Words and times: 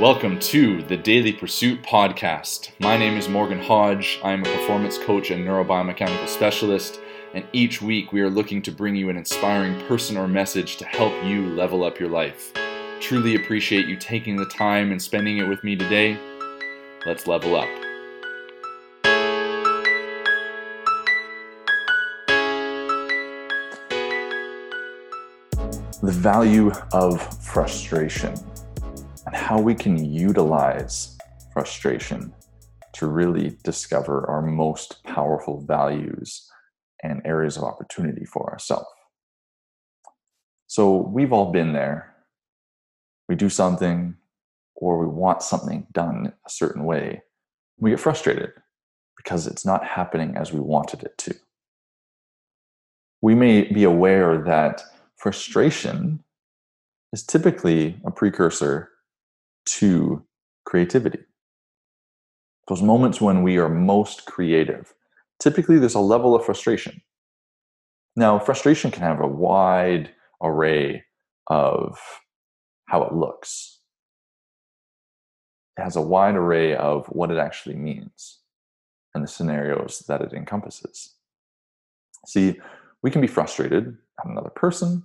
Welcome 0.00 0.38
to 0.38 0.80
the 0.84 0.96
Daily 0.96 1.32
Pursuit 1.32 1.82
podcast. 1.82 2.70
My 2.78 2.96
name 2.96 3.16
is 3.16 3.28
Morgan 3.28 3.58
Hodge. 3.58 4.20
I 4.22 4.30
am 4.30 4.42
a 4.42 4.44
performance 4.44 4.96
coach 4.96 5.32
and 5.32 5.44
neurobiomechanical 5.44 6.28
specialist, 6.28 7.00
and 7.34 7.44
each 7.52 7.82
week 7.82 8.12
we 8.12 8.20
are 8.20 8.30
looking 8.30 8.62
to 8.62 8.70
bring 8.70 8.94
you 8.94 9.10
an 9.10 9.16
inspiring 9.16 9.84
person 9.88 10.16
or 10.16 10.28
message 10.28 10.76
to 10.76 10.84
help 10.84 11.12
you 11.24 11.46
level 11.46 11.82
up 11.82 11.98
your 11.98 12.10
life. 12.10 12.52
Truly 13.00 13.34
appreciate 13.34 13.88
you 13.88 13.96
taking 13.96 14.36
the 14.36 14.46
time 14.46 14.92
and 14.92 15.02
spending 15.02 15.38
it 15.38 15.48
with 15.48 15.64
me 15.64 15.74
today. 15.74 16.16
Let's 17.04 17.26
level 17.26 17.56
up. 17.56 17.68
The 26.00 26.12
value 26.12 26.70
of 26.92 27.20
frustration 27.44 28.36
how 29.48 29.58
we 29.58 29.74
can 29.74 30.04
utilize 30.04 31.16
frustration 31.54 32.30
to 32.92 33.06
really 33.06 33.56
discover 33.64 34.28
our 34.28 34.42
most 34.42 35.02
powerful 35.04 35.64
values 35.66 36.46
and 37.02 37.22
areas 37.24 37.56
of 37.56 37.62
opportunity 37.62 38.26
for 38.26 38.50
ourselves. 38.50 38.84
So 40.66 40.98
we've 40.98 41.32
all 41.32 41.50
been 41.50 41.72
there. 41.72 42.14
We 43.26 43.36
do 43.36 43.48
something 43.48 44.16
or 44.74 44.98
we 44.98 45.06
want 45.06 45.42
something 45.42 45.86
done 45.92 46.34
a 46.46 46.50
certain 46.50 46.84
way. 46.84 47.22
We 47.78 47.88
get 47.88 48.00
frustrated 48.00 48.50
because 49.16 49.46
it's 49.46 49.64
not 49.64 49.82
happening 49.82 50.36
as 50.36 50.52
we 50.52 50.60
wanted 50.60 51.04
it 51.04 51.16
to. 51.16 51.34
We 53.22 53.34
may 53.34 53.62
be 53.62 53.84
aware 53.84 54.42
that 54.42 54.82
frustration 55.16 56.22
is 57.14 57.22
typically 57.22 57.98
a 58.04 58.10
precursor 58.10 58.90
to 59.72 60.24
creativity. 60.64 61.20
Those 62.68 62.82
moments 62.82 63.20
when 63.20 63.42
we 63.42 63.58
are 63.58 63.68
most 63.68 64.26
creative, 64.26 64.94
typically 65.40 65.78
there's 65.78 65.94
a 65.94 66.00
level 66.00 66.34
of 66.34 66.44
frustration. 66.44 67.00
Now, 68.16 68.38
frustration 68.38 68.90
can 68.90 69.02
have 69.02 69.20
a 69.20 69.26
wide 69.26 70.10
array 70.42 71.04
of 71.46 71.98
how 72.86 73.02
it 73.02 73.14
looks. 73.14 73.80
It 75.78 75.82
has 75.82 75.96
a 75.96 76.02
wide 76.02 76.34
array 76.34 76.74
of 76.74 77.06
what 77.06 77.30
it 77.30 77.38
actually 77.38 77.76
means 77.76 78.40
and 79.14 79.22
the 79.22 79.28
scenarios 79.28 80.04
that 80.08 80.20
it 80.20 80.32
encompasses. 80.32 81.14
See, 82.26 82.60
we 83.02 83.10
can 83.10 83.20
be 83.20 83.26
frustrated 83.26 83.96
at 84.18 84.30
another 84.30 84.50
person, 84.50 85.04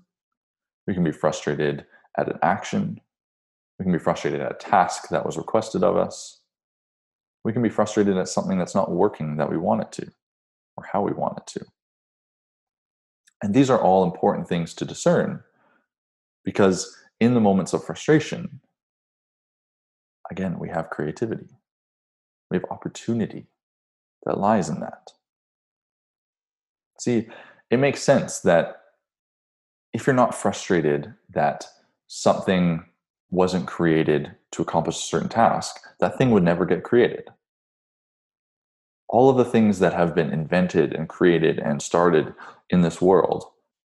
we 0.87 0.93
can 0.93 1.03
be 1.03 1.11
frustrated 1.11 1.85
at 2.17 2.27
an 2.27 2.39
action, 2.41 2.99
we 3.83 3.91
can 3.91 3.91
be 3.91 3.99
frustrated 3.99 4.39
at 4.39 4.49
a 4.49 4.55
task 4.55 5.09
that 5.09 5.25
was 5.25 5.35
requested 5.35 5.83
of 5.83 5.97
us. 5.97 6.39
We 7.43 7.51
can 7.51 7.61
be 7.61 7.67
frustrated 7.67 8.15
at 8.15 8.29
something 8.29 8.57
that's 8.57 8.73
not 8.73 8.89
working 8.89 9.35
that 9.35 9.51
we 9.51 9.57
want 9.57 9.81
it 9.81 9.91
to 10.03 10.09
or 10.77 10.85
how 10.89 11.01
we 11.01 11.11
want 11.11 11.39
it 11.39 11.47
to. 11.47 11.65
And 13.41 13.53
these 13.53 13.69
are 13.69 13.81
all 13.81 14.05
important 14.05 14.47
things 14.47 14.73
to 14.75 14.85
discern 14.85 15.43
because 16.45 16.95
in 17.19 17.33
the 17.33 17.41
moments 17.41 17.73
of 17.73 17.83
frustration, 17.83 18.61
again, 20.31 20.59
we 20.59 20.69
have 20.69 20.89
creativity, 20.89 21.49
we 22.49 22.55
have 22.55 22.65
opportunity 22.71 23.47
that 24.25 24.37
lies 24.37 24.69
in 24.69 24.79
that. 24.79 25.09
See, 27.01 27.27
it 27.69 27.77
makes 27.79 28.01
sense 28.01 28.39
that 28.39 28.77
if 29.91 30.07
you're 30.07 30.15
not 30.15 30.33
frustrated 30.33 31.15
that 31.31 31.65
something 32.07 32.85
wasn't 33.33 33.67
created 33.67 34.35
to 34.51 34.61
accomplish 34.61 34.97
a 34.97 35.07
certain 35.07 35.29
task, 35.29 35.81
that 35.99 36.17
thing 36.17 36.29
would 36.31 36.43
never 36.43 36.65
get 36.65 36.83
created. 36.83 37.29
All 39.09 39.29
of 39.29 39.37
the 39.37 39.45
things 39.45 39.79
that 39.79 39.93
have 39.93 40.15
been 40.15 40.31
invented 40.31 40.93
and 40.93 41.09
created 41.09 41.59
and 41.59 41.81
started 41.81 42.33
in 42.69 42.81
this 42.81 43.01
world 43.01 43.45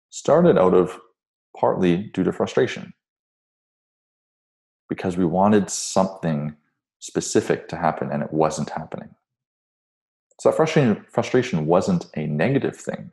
started 0.09 0.57
out 0.57 0.73
of 0.73 0.99
partly 1.57 1.97
due 1.97 2.23
to 2.23 2.33
frustration. 2.33 2.93
Because 4.89 5.17
we 5.17 5.25
wanted 5.25 5.69
something 5.69 6.55
specific 6.99 7.69
to 7.69 7.77
happen 7.77 8.11
and 8.11 8.21
it 8.21 8.33
wasn't 8.33 8.69
happening. 8.71 9.09
So 10.39 10.49
that 10.49 10.55
frustration, 10.55 11.05
frustration 11.09 11.65
wasn't 11.65 12.07
a 12.15 12.25
negative 12.27 12.75
thing. 12.75 13.11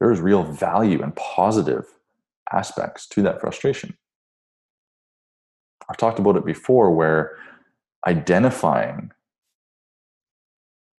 There 0.00 0.12
is 0.12 0.20
real 0.20 0.42
value 0.42 1.02
and 1.02 1.14
positive 1.16 1.86
aspects 2.52 3.06
to 3.08 3.22
that 3.22 3.40
frustration. 3.40 3.96
I've 5.88 5.96
talked 5.96 6.18
about 6.18 6.36
it 6.36 6.44
before 6.44 6.90
where 6.90 7.36
identifying 8.06 9.10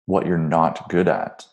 what 0.05 0.25
you're 0.25 0.37
not 0.37 0.89
good 0.89 1.07
at 1.07 1.45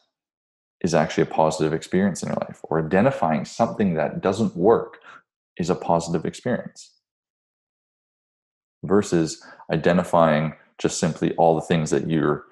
is 0.83 0.95
actually 0.95 1.23
a 1.23 1.27
positive 1.27 1.73
experience 1.73 2.23
in 2.23 2.29
your 2.29 2.39
life, 2.41 2.61
or 2.65 2.85
identifying 2.85 3.45
something 3.45 3.95
that 3.95 4.21
doesn't 4.21 4.57
work 4.57 4.99
is 5.57 5.71
a 5.71 5.75
positive 5.75 6.25
experience 6.25 6.91
versus 8.83 9.43
identifying 9.73 10.55
just 10.79 10.99
simply 10.99 11.35
all 11.37 11.55
the 11.55 11.61
things 11.61 11.91
that 11.91 12.11
your 12.11 12.45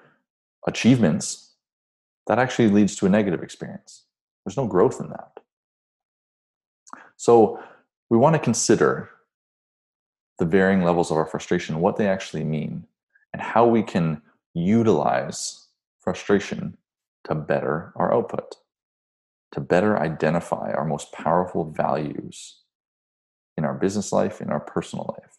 achievements 0.65 1.55
that 2.27 2.39
actually 2.39 2.69
leads 2.69 2.95
to 2.95 3.05
a 3.05 3.09
negative 3.09 3.43
experience. 3.43 4.05
There's 4.45 4.57
no 4.57 4.67
growth 4.67 5.01
in 5.01 5.09
that. 5.09 5.39
So 7.17 7.59
we 8.09 8.17
want 8.17 8.35
to 8.35 8.39
consider 8.39 9.09
the 10.41 10.47
varying 10.47 10.81
levels 10.81 11.11
of 11.11 11.17
our 11.17 11.27
frustration, 11.27 11.81
what 11.81 11.97
they 11.97 12.07
actually 12.07 12.43
mean, 12.43 12.83
and 13.31 13.39
how 13.39 13.63
we 13.63 13.83
can 13.83 14.19
utilize 14.55 15.67
frustration 15.99 16.75
to 17.25 17.35
better 17.35 17.93
our 17.95 18.11
output, 18.11 18.55
to 19.51 19.59
better 19.61 19.99
identify 19.99 20.71
our 20.71 20.83
most 20.83 21.11
powerful 21.11 21.65
values 21.65 22.57
in 23.55 23.65
our 23.65 23.75
business 23.75 24.11
life, 24.11 24.41
in 24.41 24.49
our 24.49 24.59
personal 24.59 25.15
life. 25.15 25.37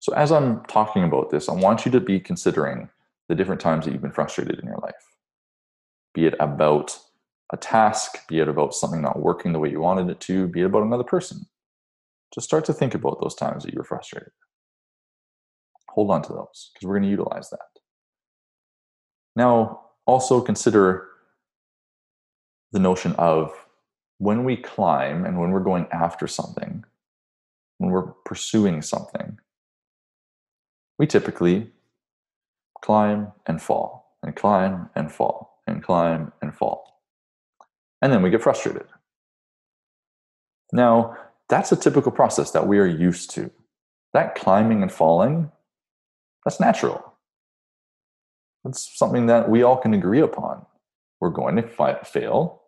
So, 0.00 0.12
as 0.14 0.32
I'm 0.32 0.64
talking 0.64 1.04
about 1.04 1.30
this, 1.30 1.48
I 1.48 1.52
want 1.52 1.86
you 1.86 1.92
to 1.92 2.00
be 2.00 2.18
considering 2.18 2.90
the 3.28 3.36
different 3.36 3.60
times 3.60 3.84
that 3.84 3.92
you've 3.92 4.02
been 4.02 4.10
frustrated 4.10 4.58
in 4.58 4.66
your 4.66 4.78
life, 4.78 5.14
be 6.12 6.26
it 6.26 6.34
about 6.40 6.98
a 7.52 7.56
task, 7.56 8.26
be 8.26 8.40
it 8.40 8.48
about 8.48 8.74
something 8.74 9.00
not 9.00 9.20
working 9.20 9.52
the 9.52 9.60
way 9.60 9.70
you 9.70 9.78
wanted 9.78 10.10
it 10.10 10.18
to, 10.22 10.48
be 10.48 10.62
it 10.62 10.66
about 10.66 10.82
another 10.82 11.04
person 11.04 11.46
just 12.34 12.46
start 12.46 12.64
to 12.66 12.72
think 12.72 12.94
about 12.94 13.20
those 13.20 13.34
times 13.34 13.64
that 13.64 13.72
you 13.72 13.78
were 13.78 13.84
frustrated. 13.84 14.32
Hold 15.90 16.10
on 16.10 16.22
to 16.22 16.32
those 16.32 16.70
because 16.74 16.86
we're 16.86 16.94
going 16.94 17.04
to 17.04 17.08
utilize 17.08 17.50
that. 17.50 17.60
Now, 19.34 19.80
also 20.06 20.40
consider 20.40 21.08
the 22.72 22.78
notion 22.78 23.14
of 23.14 23.52
when 24.18 24.44
we 24.44 24.56
climb 24.56 25.24
and 25.24 25.38
when 25.38 25.50
we're 25.50 25.60
going 25.60 25.86
after 25.92 26.26
something, 26.26 26.84
when 27.78 27.90
we're 27.90 28.12
pursuing 28.24 28.82
something, 28.82 29.38
we 30.98 31.06
typically 31.06 31.70
climb 32.82 33.32
and 33.46 33.60
fall 33.60 34.16
and 34.22 34.34
climb 34.34 34.88
and 34.94 35.12
fall 35.12 35.60
and 35.66 35.82
climb 35.82 36.32
and 36.40 36.54
fall. 36.54 37.00
And 38.00 38.12
then 38.12 38.22
we 38.22 38.30
get 38.30 38.42
frustrated. 38.42 38.86
Now, 40.72 41.16
that's 41.48 41.72
a 41.72 41.76
typical 41.76 42.12
process 42.12 42.50
that 42.52 42.66
we 42.66 42.78
are 42.78 42.86
used 42.86 43.30
to. 43.30 43.50
That 44.12 44.34
climbing 44.34 44.82
and 44.82 44.90
falling, 44.90 45.52
that's 46.44 46.60
natural. 46.60 47.14
That's 48.64 48.98
something 48.98 49.26
that 49.26 49.48
we 49.48 49.62
all 49.62 49.76
can 49.76 49.94
agree 49.94 50.20
upon. 50.20 50.66
We're 51.20 51.30
going 51.30 51.56
to 51.56 51.62
fi- 51.62 52.02
fail 52.02 52.62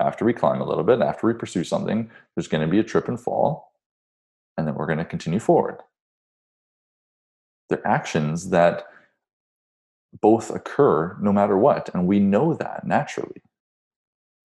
after 0.00 0.24
we 0.24 0.32
climb 0.32 0.60
a 0.60 0.68
little 0.68 0.84
bit, 0.84 1.00
after 1.00 1.26
we 1.26 1.34
pursue 1.34 1.64
something, 1.64 2.10
there's 2.34 2.48
going 2.48 2.64
to 2.64 2.70
be 2.70 2.78
a 2.78 2.84
trip 2.84 3.08
and 3.08 3.20
fall, 3.20 3.72
and 4.56 4.66
then 4.66 4.74
we're 4.74 4.86
going 4.86 4.98
to 4.98 5.04
continue 5.04 5.40
forward. 5.40 5.80
They're 7.68 7.86
actions 7.86 8.50
that 8.50 8.86
both 10.20 10.50
occur 10.50 11.16
no 11.20 11.32
matter 11.32 11.56
what, 11.56 11.90
and 11.92 12.06
we 12.06 12.20
know 12.20 12.54
that 12.54 12.86
naturally. 12.86 13.42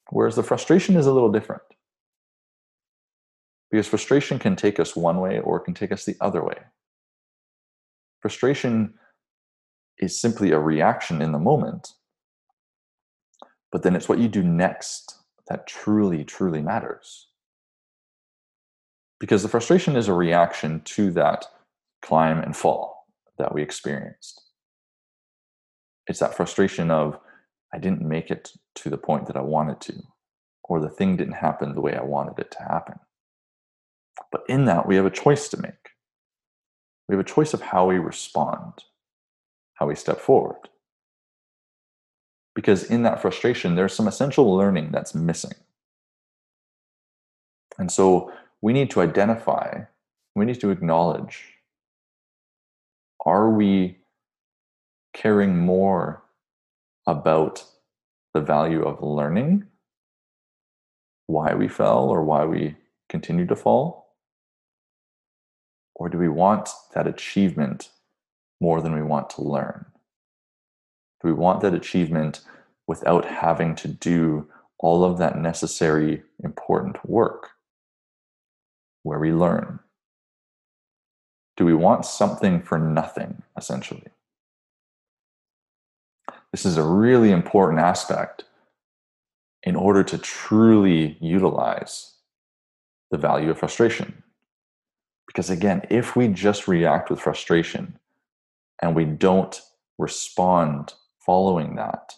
Whereas 0.09 0.35
the 0.35 0.43
frustration 0.43 0.95
is 0.95 1.05
a 1.05 1.13
little 1.13 1.31
different 1.31 1.63
because 3.73 3.87
frustration 3.87 4.37
can 4.37 4.55
take 4.55 4.79
us 4.79 4.95
one 4.95 5.19
way 5.19 5.39
or 5.39 5.57
it 5.57 5.63
can 5.63 5.73
take 5.73 5.91
us 5.91 6.05
the 6.05 6.15
other 6.21 6.43
way. 6.43 6.57
Frustration 8.21 8.93
is 9.97 10.21
simply 10.21 10.51
a 10.51 10.59
reaction 10.59 11.23
in 11.23 11.31
the 11.31 11.39
moment, 11.39 11.93
but 13.71 13.81
then 13.81 13.95
it's 13.95 14.07
what 14.07 14.19
you 14.19 14.27
do 14.27 14.43
next 14.43 15.17
that 15.47 15.65
truly, 15.65 16.23
truly 16.23 16.61
matters. 16.61 17.29
Because 19.19 19.41
the 19.41 19.49
frustration 19.49 19.95
is 19.95 20.07
a 20.07 20.13
reaction 20.13 20.81
to 20.81 21.09
that 21.13 21.43
climb 22.03 22.37
and 22.37 22.55
fall 22.55 23.07
that 23.39 23.55
we 23.55 23.63
experienced. 23.63 24.39
It's 26.05 26.19
that 26.19 26.35
frustration 26.35 26.91
of, 26.91 27.17
I 27.73 27.79
didn't 27.79 28.07
make 28.07 28.29
it 28.29 28.51
to 28.75 28.91
the 28.91 28.99
point 28.99 29.25
that 29.25 29.35
I 29.35 29.41
wanted 29.41 29.81
to, 29.81 30.03
or 30.63 30.79
the 30.79 30.89
thing 30.89 31.17
didn't 31.17 31.33
happen 31.33 31.73
the 31.73 31.81
way 31.81 31.95
I 31.95 32.03
wanted 32.03 32.37
it 32.37 32.51
to 32.51 32.59
happen. 32.59 32.99
But 34.31 34.43
in 34.47 34.65
that, 34.65 34.87
we 34.87 34.95
have 34.95 35.05
a 35.05 35.11
choice 35.11 35.49
to 35.49 35.61
make. 35.61 35.89
We 37.07 37.15
have 37.15 37.25
a 37.25 37.29
choice 37.29 37.53
of 37.53 37.61
how 37.61 37.87
we 37.87 37.97
respond, 37.97 38.83
how 39.75 39.87
we 39.87 39.95
step 39.95 40.19
forward. 40.19 40.69
Because 42.55 42.83
in 42.83 43.03
that 43.03 43.21
frustration, 43.21 43.75
there's 43.75 43.93
some 43.93 44.07
essential 44.07 44.55
learning 44.55 44.91
that's 44.91 45.15
missing. 45.15 45.53
And 47.77 47.91
so 47.91 48.31
we 48.61 48.73
need 48.73 48.91
to 48.91 49.01
identify, 49.01 49.81
we 50.35 50.45
need 50.45 50.59
to 50.61 50.69
acknowledge 50.69 51.45
are 53.25 53.49
we 53.49 53.97
caring 55.13 55.57
more 55.57 56.23
about 57.07 57.63
the 58.33 58.41
value 58.41 58.83
of 58.83 59.01
learning, 59.01 59.65
why 61.27 61.53
we 61.53 61.67
fell 61.67 62.09
or 62.09 62.23
why 62.23 62.43
we 62.45 62.75
continue 63.09 63.45
to 63.45 63.55
fall? 63.55 64.02
Or 65.95 66.09
do 66.09 66.17
we 66.17 66.29
want 66.29 66.69
that 66.93 67.07
achievement 67.07 67.89
more 68.59 68.81
than 68.81 68.93
we 68.93 69.03
want 69.03 69.29
to 69.31 69.41
learn? 69.41 69.85
Do 71.21 71.27
we 71.27 71.33
want 71.33 71.61
that 71.61 71.73
achievement 71.73 72.41
without 72.87 73.25
having 73.25 73.75
to 73.75 73.87
do 73.87 74.49
all 74.79 75.03
of 75.03 75.17
that 75.17 75.37
necessary, 75.37 76.23
important 76.43 77.07
work 77.07 77.51
where 79.03 79.19
we 79.19 79.31
learn? 79.31 79.79
Do 81.55 81.65
we 81.65 81.73
want 81.73 82.05
something 82.05 82.61
for 82.61 82.79
nothing, 82.79 83.43
essentially? 83.57 84.07
This 86.51 86.65
is 86.65 86.77
a 86.77 86.83
really 86.83 87.31
important 87.31 87.79
aspect 87.79 88.45
in 89.63 89.75
order 89.75 90.03
to 90.03 90.17
truly 90.17 91.17
utilize 91.21 92.15
the 93.11 93.17
value 93.17 93.49
of 93.49 93.57
frustration. 93.57 94.22
Because 95.27 95.49
again, 95.49 95.85
if 95.89 96.15
we 96.15 96.27
just 96.27 96.67
react 96.67 97.09
with 97.09 97.19
frustration 97.19 97.97
and 98.81 98.95
we 98.95 99.05
don't 99.05 99.61
respond 99.97 100.93
following 101.19 101.75
that 101.75 102.15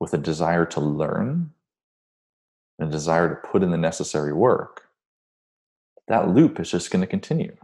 with 0.00 0.12
a 0.12 0.18
desire 0.18 0.66
to 0.66 0.80
learn, 0.80 1.50
and 2.78 2.88
a 2.88 2.92
desire 2.92 3.28
to 3.28 3.48
put 3.48 3.62
in 3.62 3.70
the 3.70 3.78
necessary 3.78 4.32
work, 4.32 4.82
that 6.08 6.28
loop 6.28 6.60
is 6.60 6.70
just 6.70 6.90
going 6.90 7.00
to 7.00 7.06
continue. 7.06 7.56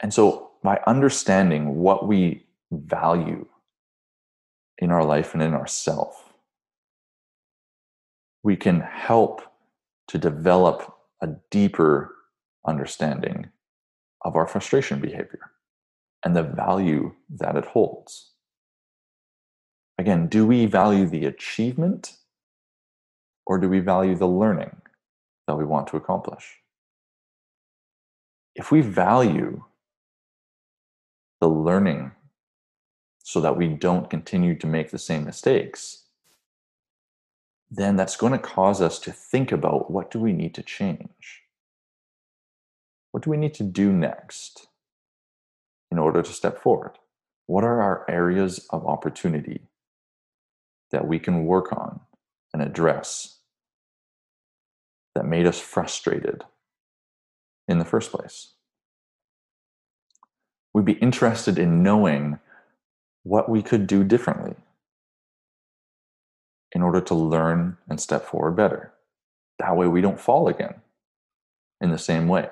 And 0.00 0.12
so, 0.12 0.50
by 0.62 0.80
understanding 0.86 1.76
what 1.76 2.06
we 2.06 2.46
value 2.70 3.46
in 4.78 4.90
our 4.90 5.04
life 5.04 5.34
and 5.34 5.42
in 5.42 5.54
ourself, 5.54 6.32
we 8.42 8.56
can 8.56 8.80
help 8.80 9.42
to 10.08 10.18
develop 10.18 10.96
a 11.22 11.28
deeper 11.50 12.14
understanding 12.66 13.48
of 14.22 14.36
our 14.36 14.46
frustration 14.46 15.00
behavior 15.00 15.50
and 16.24 16.36
the 16.36 16.42
value 16.42 17.14
that 17.30 17.56
it 17.56 17.64
holds. 17.64 18.32
Again, 19.98 20.26
do 20.26 20.46
we 20.46 20.66
value 20.66 21.06
the 21.06 21.24
achievement 21.24 22.16
or 23.46 23.58
do 23.58 23.68
we 23.68 23.80
value 23.80 24.14
the 24.14 24.28
learning? 24.28 24.82
that 25.46 25.56
we 25.56 25.64
want 25.64 25.86
to 25.88 25.96
accomplish. 25.96 26.58
If 28.54 28.70
we 28.70 28.80
value 28.80 29.64
the 31.40 31.48
learning 31.48 32.12
so 33.22 33.40
that 33.40 33.56
we 33.56 33.68
don't 33.68 34.10
continue 34.10 34.56
to 34.58 34.66
make 34.66 34.90
the 34.90 34.98
same 34.98 35.24
mistakes, 35.24 36.01
then 37.74 37.96
that's 37.96 38.16
going 38.16 38.32
to 38.32 38.38
cause 38.38 38.80
us 38.80 38.98
to 39.00 39.12
think 39.12 39.50
about 39.50 39.90
what 39.90 40.10
do 40.10 40.18
we 40.18 40.32
need 40.32 40.54
to 40.54 40.62
change? 40.62 41.42
What 43.10 43.24
do 43.24 43.30
we 43.30 43.36
need 43.36 43.54
to 43.54 43.62
do 43.62 43.92
next 43.92 44.66
in 45.90 45.98
order 45.98 46.22
to 46.22 46.32
step 46.32 46.62
forward? 46.62 46.98
What 47.46 47.64
are 47.64 47.80
our 47.80 48.04
areas 48.08 48.66
of 48.70 48.86
opportunity 48.86 49.62
that 50.90 51.06
we 51.06 51.18
can 51.18 51.44
work 51.44 51.72
on 51.72 52.00
and 52.52 52.62
address 52.62 53.38
that 55.14 55.24
made 55.24 55.46
us 55.46 55.58
frustrated 55.58 56.44
in 57.68 57.78
the 57.78 57.84
first 57.84 58.12
place. 58.12 58.54
We'd 60.72 60.84
be 60.84 60.92
interested 60.94 61.58
in 61.58 61.82
knowing 61.82 62.38
what 63.22 63.48
we 63.48 63.62
could 63.62 63.86
do 63.86 64.04
differently 64.04 64.54
in 66.74 66.82
order 66.82 67.00
to 67.00 67.14
learn 67.14 67.76
and 67.88 68.00
step 68.00 68.24
forward 68.24 68.52
better. 68.52 68.92
That 69.58 69.76
way, 69.76 69.86
we 69.86 70.00
don't 70.00 70.20
fall 70.20 70.48
again 70.48 70.74
in 71.80 71.90
the 71.90 71.98
same 71.98 72.28
way. 72.28 72.48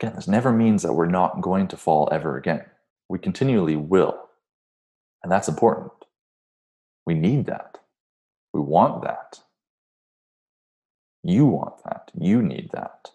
Again, 0.00 0.14
this 0.16 0.28
never 0.28 0.52
means 0.52 0.82
that 0.82 0.94
we're 0.94 1.06
not 1.06 1.40
going 1.40 1.68
to 1.68 1.76
fall 1.76 2.08
ever 2.10 2.36
again. 2.36 2.64
We 3.08 3.18
continually 3.18 3.76
will. 3.76 4.28
And 5.22 5.30
that's 5.30 5.48
important. 5.48 5.92
We 7.06 7.14
need 7.14 7.46
that. 7.46 7.78
We 8.52 8.60
want 8.60 9.02
that. 9.02 9.40
You 11.22 11.46
want 11.46 11.84
that. 11.84 12.10
You 12.18 12.42
need 12.42 12.70
that. 12.72 13.10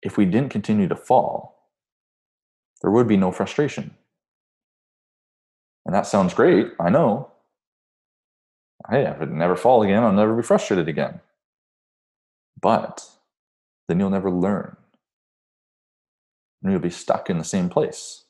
If 0.00 0.16
we 0.16 0.24
didn't 0.24 0.50
continue 0.50 0.88
to 0.88 0.96
fall, 0.96 1.68
there 2.80 2.90
would 2.90 3.08
be 3.08 3.16
no 3.16 3.32
frustration. 3.32 3.96
And 5.92 5.98
that 5.98 6.06
sounds 6.06 6.32
great. 6.32 6.68
I 6.80 6.88
know. 6.88 7.30
Hey, 8.88 9.04
if 9.04 9.20
it 9.20 9.28
never 9.28 9.56
fall 9.56 9.82
again, 9.82 10.02
I'll 10.02 10.10
never 10.10 10.34
be 10.34 10.42
frustrated 10.42 10.88
again. 10.88 11.20
But 12.58 13.04
then 13.86 14.00
you'll 14.00 14.08
never 14.08 14.30
learn. 14.30 14.74
And 16.62 16.72
you'll 16.72 16.80
be 16.80 16.88
stuck 16.88 17.28
in 17.28 17.36
the 17.36 17.44
same 17.44 17.68
place. 17.68 18.24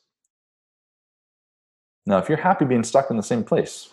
Now, 2.05 2.17
if 2.17 2.27
you're 2.27 2.37
happy 2.37 2.65
being 2.65 2.83
stuck 2.83 3.09
in 3.09 3.15
the 3.15 3.23
same 3.23 3.45
place, 3.45 3.87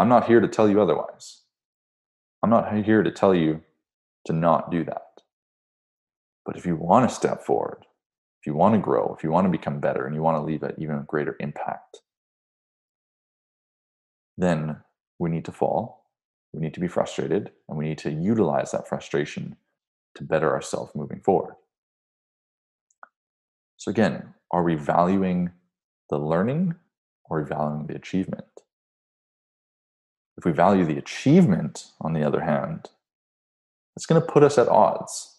I'm 0.00 0.08
not 0.08 0.26
here 0.26 0.40
to 0.40 0.48
tell 0.48 0.68
you 0.68 0.82
otherwise. 0.82 1.42
I'm 2.42 2.50
not 2.50 2.74
here 2.82 3.04
to 3.04 3.12
tell 3.12 3.32
you 3.32 3.62
to 4.24 4.32
not 4.32 4.72
do 4.72 4.82
that. 4.86 5.22
But 6.44 6.56
if 6.56 6.66
you 6.66 6.74
want 6.74 7.08
to 7.08 7.14
step 7.14 7.44
forward, 7.44 7.86
if 8.40 8.46
you 8.48 8.54
want 8.54 8.74
to 8.74 8.80
grow, 8.80 9.14
if 9.16 9.22
you 9.22 9.30
want 9.30 9.44
to 9.44 9.56
become 9.56 9.78
better, 9.78 10.04
and 10.04 10.16
you 10.16 10.22
want 10.22 10.36
to 10.36 10.42
leave 10.42 10.64
an 10.64 10.74
even 10.78 11.04
greater 11.06 11.36
impact, 11.38 12.00
then 14.36 14.76
we 15.18 15.30
need 15.30 15.44
to 15.46 15.52
fall. 15.52 16.04
We 16.52 16.60
need 16.60 16.74
to 16.74 16.80
be 16.80 16.88
frustrated, 16.88 17.50
and 17.68 17.76
we 17.76 17.88
need 17.88 17.98
to 17.98 18.10
utilize 18.10 18.70
that 18.72 18.88
frustration 18.88 19.56
to 20.14 20.24
better 20.24 20.52
ourselves 20.52 20.94
moving 20.94 21.20
forward. 21.20 21.54
So, 23.76 23.90
again, 23.90 24.34
are 24.50 24.62
we 24.62 24.74
valuing 24.74 25.50
the 26.08 26.18
learning 26.18 26.74
or 27.28 27.44
valuing 27.44 27.86
the 27.86 27.96
achievement? 27.96 28.44
If 30.38 30.44
we 30.44 30.52
value 30.52 30.84
the 30.84 30.98
achievement, 30.98 31.86
on 32.00 32.12
the 32.12 32.22
other 32.22 32.40
hand, 32.40 32.90
it's 33.96 34.06
going 34.06 34.20
to 34.20 34.26
put 34.26 34.42
us 34.42 34.58
at 34.58 34.68
odds. 34.68 35.38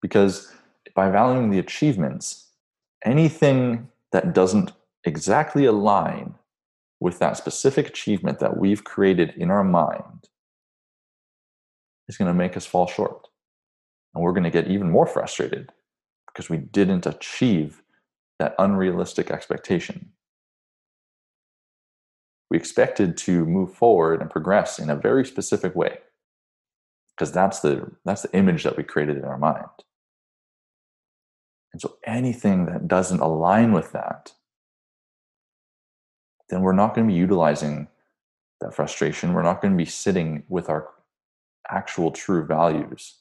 Because 0.00 0.52
by 0.94 1.10
valuing 1.10 1.50
the 1.50 1.58
achievements, 1.58 2.48
anything 3.04 3.88
that 4.12 4.34
doesn't 4.34 4.72
exactly 5.04 5.64
align 5.64 6.34
with 7.02 7.18
that 7.18 7.36
specific 7.36 7.88
achievement 7.88 8.38
that 8.38 8.56
we've 8.56 8.84
created 8.84 9.34
in 9.36 9.50
our 9.50 9.64
mind 9.64 10.28
is 12.08 12.16
going 12.16 12.28
to 12.28 12.34
make 12.34 12.56
us 12.56 12.66
fall 12.66 12.86
short. 12.86 13.28
And 14.14 14.22
we're 14.22 14.32
going 14.32 14.44
to 14.44 14.50
get 14.50 14.68
even 14.68 14.90
more 14.90 15.06
frustrated 15.06 15.72
because 16.26 16.48
we 16.48 16.58
didn't 16.58 17.06
achieve 17.06 17.82
that 18.38 18.54
unrealistic 18.58 19.30
expectation 19.30 20.12
we 22.52 22.58
expected 22.58 23.16
to 23.16 23.46
move 23.46 23.72
forward 23.72 24.20
and 24.20 24.28
progress 24.28 24.78
in 24.78 24.90
a 24.90 24.94
very 24.94 25.24
specific 25.24 25.74
way 25.74 25.96
because 27.16 27.32
that's 27.32 27.60
the 27.60 27.90
that's 28.04 28.20
the 28.20 28.36
image 28.36 28.62
that 28.62 28.76
we 28.76 28.82
created 28.82 29.16
in 29.16 29.24
our 29.24 29.38
mind 29.38 29.64
and 31.72 31.80
so 31.80 31.96
anything 32.04 32.66
that 32.66 32.86
doesn't 32.86 33.20
align 33.20 33.72
with 33.72 33.92
that 33.92 34.32
then 36.52 36.60
we're 36.60 36.74
not 36.74 36.94
going 36.94 37.08
to 37.08 37.12
be 37.12 37.18
utilizing 37.18 37.88
that 38.60 38.74
frustration. 38.74 39.32
We're 39.32 39.42
not 39.42 39.62
going 39.62 39.72
to 39.72 39.78
be 39.78 39.88
sitting 39.88 40.42
with 40.50 40.68
our 40.68 40.90
actual 41.70 42.10
true 42.10 42.44
values. 42.44 43.20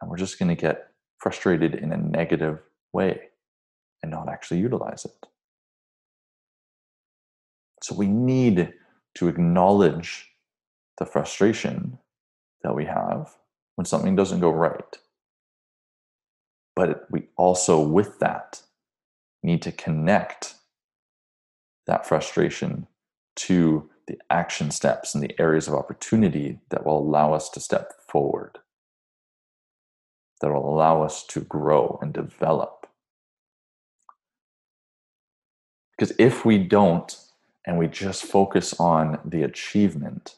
And 0.00 0.08
we're 0.08 0.16
just 0.16 0.38
going 0.38 0.48
to 0.48 0.54
get 0.54 0.92
frustrated 1.18 1.74
in 1.74 1.90
a 1.90 1.96
negative 1.96 2.60
way 2.92 3.20
and 4.00 4.12
not 4.12 4.28
actually 4.28 4.60
utilize 4.60 5.04
it. 5.04 5.26
So 7.82 7.96
we 7.96 8.06
need 8.06 8.74
to 9.16 9.26
acknowledge 9.26 10.28
the 10.98 11.06
frustration 11.06 11.98
that 12.62 12.76
we 12.76 12.84
have 12.84 13.34
when 13.74 13.86
something 13.86 14.14
doesn't 14.14 14.38
go 14.38 14.50
right. 14.50 14.98
But 16.76 17.06
we 17.10 17.24
also, 17.36 17.80
with 17.80 18.20
that, 18.20 18.62
need 19.42 19.62
to 19.62 19.72
connect 19.72 20.54
that 21.90 22.06
frustration 22.06 22.86
to 23.34 23.90
the 24.06 24.16
action 24.30 24.70
steps 24.70 25.12
and 25.12 25.24
the 25.24 25.34
areas 25.40 25.66
of 25.66 25.74
opportunity 25.74 26.60
that 26.68 26.86
will 26.86 26.98
allow 26.98 27.32
us 27.32 27.50
to 27.50 27.58
step 27.58 27.92
forward, 28.06 28.58
that 30.40 30.52
will 30.52 30.72
allow 30.72 31.02
us 31.02 31.26
to 31.26 31.40
grow 31.40 31.98
and 32.00 32.12
develop. 32.12 32.86
Because 35.98 36.14
if 36.16 36.44
we 36.44 36.58
don't, 36.58 37.16
and 37.66 37.76
we 37.76 37.88
just 37.88 38.24
focus 38.24 38.72
on 38.78 39.18
the 39.24 39.42
achievement, 39.42 40.36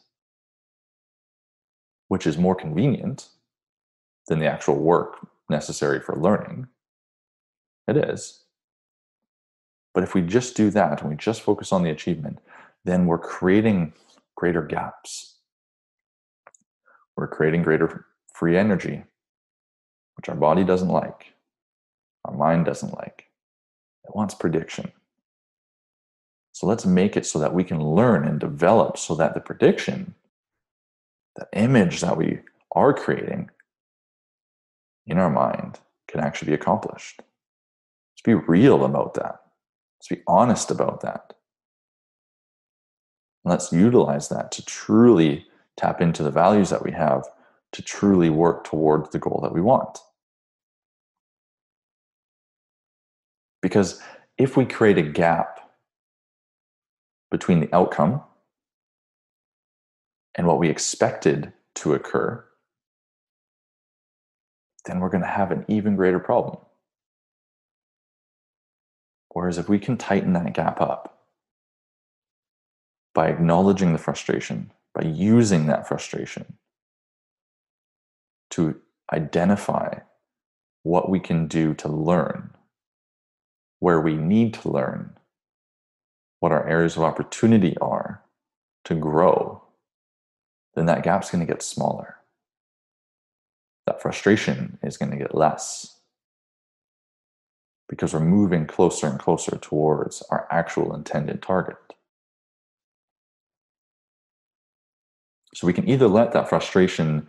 which 2.07 2.25
is 2.25 2.35
more 2.35 2.55
convenient 2.55 3.29
than 4.27 4.39
the 4.39 4.47
actual 4.47 4.79
work 4.79 5.27
necessary 5.51 5.99
for 5.99 6.15
learning, 6.15 6.67
it 7.87 7.95
is. 7.95 8.42
But 9.93 10.03
if 10.03 10.15
we 10.15 10.21
just 10.21 10.55
do 10.55 10.69
that 10.71 11.01
and 11.01 11.09
we 11.09 11.15
just 11.15 11.41
focus 11.41 11.71
on 11.71 11.83
the 11.83 11.91
achievement, 11.91 12.39
then 12.83 13.05
we're 13.05 13.19
creating 13.19 13.93
greater 14.35 14.63
gaps. 14.63 15.37
We're 17.15 17.27
creating 17.27 17.61
greater 17.63 18.05
free 18.33 18.57
energy, 18.57 19.03
which 20.15 20.29
our 20.29 20.35
body 20.35 20.63
doesn't 20.63 20.89
like, 20.89 21.33
our 22.25 22.33
mind 22.33 22.65
doesn't 22.65 22.93
like. 22.93 23.25
It 24.05 24.15
wants 24.15 24.33
prediction. 24.33 24.91
So 26.51 26.67
let's 26.67 26.85
make 26.85 27.15
it 27.15 27.25
so 27.25 27.39
that 27.39 27.53
we 27.53 27.63
can 27.63 27.81
learn 27.81 28.27
and 28.27 28.39
develop 28.39 28.97
so 28.97 29.15
that 29.15 29.33
the 29.33 29.39
prediction, 29.39 30.15
the 31.35 31.47
image 31.53 32.01
that 32.01 32.17
we 32.17 32.39
are 32.71 32.93
creating 32.93 33.49
in 35.05 35.17
our 35.17 35.29
mind, 35.29 35.79
can 36.07 36.19
actually 36.19 36.47
be 36.49 36.53
accomplished. 36.53 37.19
Let's 37.19 38.21
be 38.23 38.33
real 38.33 38.85
about 38.85 39.13
that. 39.15 39.42
Let's 40.03 40.19
be 40.19 40.23
honest 40.27 40.69
about 40.69 40.99
that. 41.01 41.33
Let's 43.45 43.71
utilize 43.71 44.27
that 44.27 44.51
to 44.51 44.65
truly 44.65 45.45
tap 45.77 46.01
into 46.01 46.23
the 46.23 46.31
values 46.31 46.69
that 46.71 46.83
we 46.83 46.91
have 46.91 47.23
to 47.71 47.81
truly 47.81 48.29
work 48.29 48.65
towards 48.65 49.11
the 49.11 49.19
goal 49.19 49.39
that 49.43 49.53
we 49.53 49.61
want. 49.61 49.99
Because 53.61 54.01
if 54.37 54.57
we 54.57 54.65
create 54.65 54.97
a 54.97 55.03
gap 55.03 55.71
between 57.31 57.61
the 57.61 57.73
outcome 57.73 58.21
and 60.35 60.47
what 60.47 60.59
we 60.59 60.67
expected 60.67 61.53
to 61.75 61.93
occur, 61.93 62.43
then 64.85 64.99
we're 64.99 65.07
going 65.07 65.23
to 65.23 65.29
have 65.29 65.51
an 65.51 65.63
even 65.69 65.95
greater 65.95 66.19
problem. 66.19 66.57
Whereas 69.33 69.57
if 69.57 69.67
we 69.67 69.79
can 69.79 69.97
tighten 69.97 70.33
that 70.33 70.53
gap 70.53 70.79
up, 70.79 71.09
by 73.13 73.27
acknowledging 73.27 73.93
the 73.93 73.99
frustration, 73.99 74.71
by 74.93 75.03
using 75.03 75.67
that 75.67 75.87
frustration 75.87 76.57
to 78.51 78.79
identify 79.11 79.99
what 80.83 81.09
we 81.09 81.19
can 81.19 81.47
do 81.47 81.73
to 81.75 81.87
learn, 81.87 82.51
where 83.79 84.01
we 84.01 84.15
need 84.15 84.53
to 84.55 84.69
learn, 84.69 85.17
what 86.39 86.51
our 86.51 86.67
areas 86.67 86.97
of 86.97 87.03
opportunity 87.03 87.77
are 87.79 88.23
to 88.85 88.95
grow, 88.95 89.63
then 90.75 90.85
that 90.87 91.03
gap's 91.03 91.31
going 91.31 91.45
to 91.45 91.51
get 91.51 91.61
smaller. 91.61 92.17
That 93.85 94.01
frustration 94.01 94.77
is 94.83 94.97
going 94.97 95.11
to 95.11 95.17
get 95.17 95.35
less 95.35 95.99
because 97.93 98.11
we're 98.11 98.19
moving 98.21 98.65
closer 98.65 99.05
and 99.05 99.19
closer 99.19 99.55
towards 99.55 100.23
our 100.31 100.47
actual 100.49 100.95
intended 100.95 101.43
target. 101.43 101.77
So 105.53 105.67
we 105.67 105.73
can 105.73 105.87
either 105.87 106.07
let 106.07 106.31
that 106.31 106.49
frustration 106.49 107.27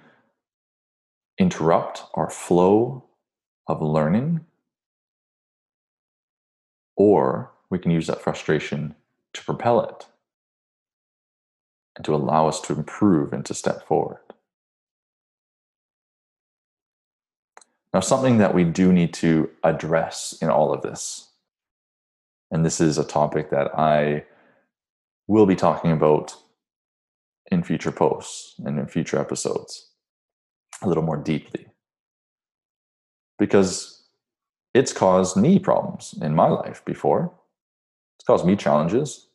interrupt 1.36 2.04
our 2.14 2.30
flow 2.30 3.04
of 3.68 3.82
learning, 3.82 4.40
or 6.96 7.52
we 7.68 7.78
can 7.78 7.90
use 7.90 8.06
that 8.06 8.22
frustration 8.22 8.94
to 9.34 9.44
propel 9.44 9.82
it 9.82 10.06
and 11.94 12.06
to 12.06 12.14
allow 12.14 12.48
us 12.48 12.62
to 12.62 12.72
improve 12.72 13.34
and 13.34 13.44
to 13.44 13.52
step 13.52 13.86
forward. 13.86 14.23
Now, 17.94 18.00
something 18.00 18.38
that 18.38 18.54
we 18.54 18.64
do 18.64 18.92
need 18.92 19.14
to 19.14 19.48
address 19.62 20.36
in 20.42 20.50
all 20.50 20.74
of 20.74 20.82
this, 20.82 21.30
and 22.50 22.66
this 22.66 22.80
is 22.80 22.98
a 22.98 23.04
topic 23.04 23.50
that 23.50 23.78
I 23.78 24.24
will 25.28 25.46
be 25.46 25.54
talking 25.54 25.92
about 25.92 26.34
in 27.52 27.62
future 27.62 27.92
posts 27.92 28.56
and 28.64 28.80
in 28.80 28.88
future 28.88 29.18
episodes 29.18 29.90
a 30.82 30.88
little 30.88 31.04
more 31.04 31.16
deeply. 31.16 31.66
Because 33.38 34.02
it's 34.74 34.92
caused 34.92 35.36
me 35.36 35.60
problems 35.60 36.16
in 36.20 36.34
my 36.34 36.48
life 36.48 36.84
before. 36.84 37.32
It's 38.18 38.26
caused 38.26 38.44
me 38.44 38.56
challenges. 38.56 39.28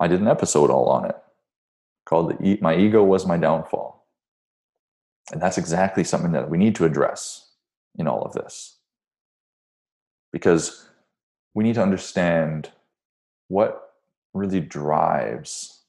I 0.00 0.08
did 0.08 0.22
an 0.22 0.28
episode 0.28 0.70
all 0.70 0.88
on 0.88 1.04
it 1.04 1.16
called 2.06 2.38
the, 2.38 2.58
My 2.62 2.76
Ego 2.76 3.04
Was 3.04 3.26
My 3.26 3.36
Downfall. 3.36 4.05
And 5.32 5.42
that's 5.42 5.58
exactly 5.58 6.04
something 6.04 6.32
that 6.32 6.50
we 6.50 6.58
need 6.58 6.74
to 6.76 6.84
address 6.84 7.50
in 7.98 8.06
all 8.06 8.22
of 8.22 8.32
this. 8.32 8.78
Because 10.32 10.88
we 11.54 11.64
need 11.64 11.74
to 11.74 11.82
understand 11.82 12.70
what 13.48 13.94
really 14.34 14.60
drives 14.60 15.82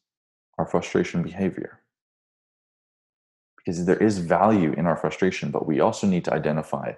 our 0.57 0.65
frustration 0.65 1.21
behavior. 1.21 1.79
Because 3.57 3.85
there 3.85 3.97
is 3.97 4.19
value 4.19 4.73
in 4.73 4.87
our 4.87 4.95
frustration, 4.95 5.51
but 5.51 5.67
we 5.67 5.81
also 5.81 6.07
need 6.07 6.23
to 6.25 6.33
identify 6.33 6.93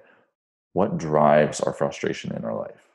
what 0.74 0.98
drives 0.98 1.60
our 1.62 1.74
frustration 1.74 2.36
in 2.36 2.46
our 2.46 2.56
life. 2.56 2.86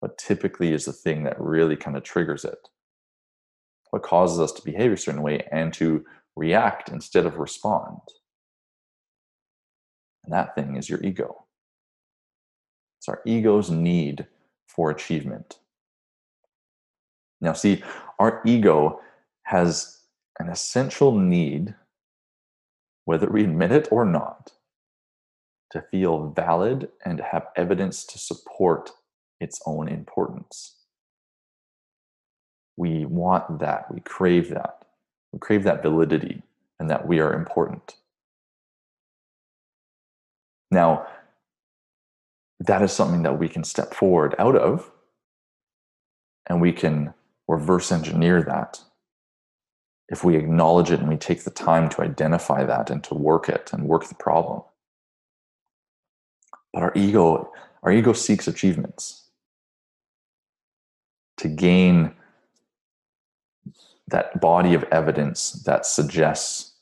What 0.00 0.16
typically 0.16 0.72
is 0.72 0.84
the 0.84 0.92
thing 0.92 1.24
that 1.24 1.40
really 1.40 1.76
kind 1.76 1.96
of 1.96 2.02
triggers 2.02 2.44
it? 2.44 2.68
What 3.90 4.02
causes 4.02 4.40
us 4.40 4.52
to 4.52 4.64
behave 4.64 4.92
a 4.92 4.96
certain 4.96 5.22
way 5.22 5.46
and 5.52 5.72
to 5.74 6.04
react 6.36 6.88
instead 6.88 7.26
of 7.26 7.36
respond? 7.36 8.00
And 10.24 10.32
that 10.32 10.54
thing 10.54 10.76
is 10.76 10.88
your 10.88 11.02
ego. 11.02 11.44
It's 12.98 13.08
our 13.08 13.22
ego's 13.24 13.70
need 13.70 14.26
for 14.66 14.90
achievement. 14.90 15.58
Now, 17.40 17.52
see, 17.52 17.82
our 18.18 18.40
ego 18.46 19.00
has 19.44 19.98
an 20.38 20.48
essential 20.48 21.18
need, 21.18 21.74
whether 23.04 23.28
we 23.28 23.42
admit 23.42 23.72
it 23.72 23.88
or 23.90 24.04
not, 24.04 24.52
to 25.72 25.82
feel 25.90 26.30
valid 26.30 26.88
and 27.04 27.18
to 27.18 27.24
have 27.24 27.48
evidence 27.56 28.04
to 28.04 28.18
support 28.18 28.90
its 29.40 29.60
own 29.66 29.88
importance. 29.88 30.76
We 32.76 33.04
want 33.04 33.58
that, 33.58 33.92
we 33.92 34.00
crave 34.00 34.50
that. 34.50 34.84
We 35.32 35.38
crave 35.38 35.64
that 35.64 35.82
validity 35.82 36.42
and 36.78 36.88
that 36.90 37.06
we 37.06 37.18
are 37.20 37.32
important. 37.32 37.96
Now, 40.72 41.06
that 42.60 42.80
is 42.80 42.92
something 42.92 43.22
that 43.24 43.38
we 43.38 43.48
can 43.48 43.62
step 43.62 43.92
forward 43.92 44.34
out 44.38 44.56
of, 44.56 44.90
and 46.46 46.62
we 46.62 46.72
can 46.72 47.12
reverse 47.46 47.92
engineer 47.92 48.42
that 48.42 48.80
if 50.08 50.24
we 50.24 50.34
acknowledge 50.34 50.90
it 50.90 51.00
and 51.00 51.10
we 51.10 51.18
take 51.18 51.44
the 51.44 51.50
time 51.50 51.90
to 51.90 52.02
identify 52.02 52.64
that 52.64 52.88
and 52.88 53.04
to 53.04 53.14
work 53.14 53.50
it 53.50 53.70
and 53.72 53.84
work 53.84 54.08
the 54.08 54.14
problem. 54.14 54.62
But 56.72 56.82
our 56.82 56.92
ego, 56.96 57.52
our 57.82 57.92
ego 57.92 58.14
seeks 58.14 58.48
achievements 58.48 59.28
to 61.36 61.48
gain 61.48 62.14
that 64.08 64.40
body 64.40 64.72
of 64.72 64.84
evidence 64.84 65.52
that 65.64 65.84
suggests 65.84 66.72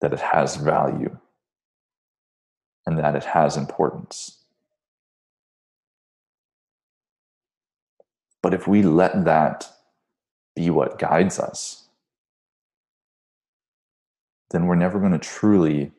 that 0.00 0.14
it 0.14 0.20
has 0.20 0.56
value 0.56 1.18
and 2.90 2.98
that 2.98 3.14
it 3.14 3.24
has 3.24 3.56
importance. 3.56 4.38
But 8.42 8.52
if 8.52 8.66
we 8.66 8.82
let 8.82 9.24
that 9.24 9.70
be 10.56 10.70
what 10.70 10.98
guides 10.98 11.38
us, 11.38 11.84
then 14.50 14.66
we're 14.66 14.74
never 14.74 14.98
going 14.98 15.12
to 15.12 15.18
truly 15.18 15.92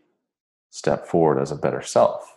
step 0.69 1.07
forward 1.07 1.39
as 1.39 1.51
a 1.51 1.55
better 1.55 1.81
self. 1.81 2.36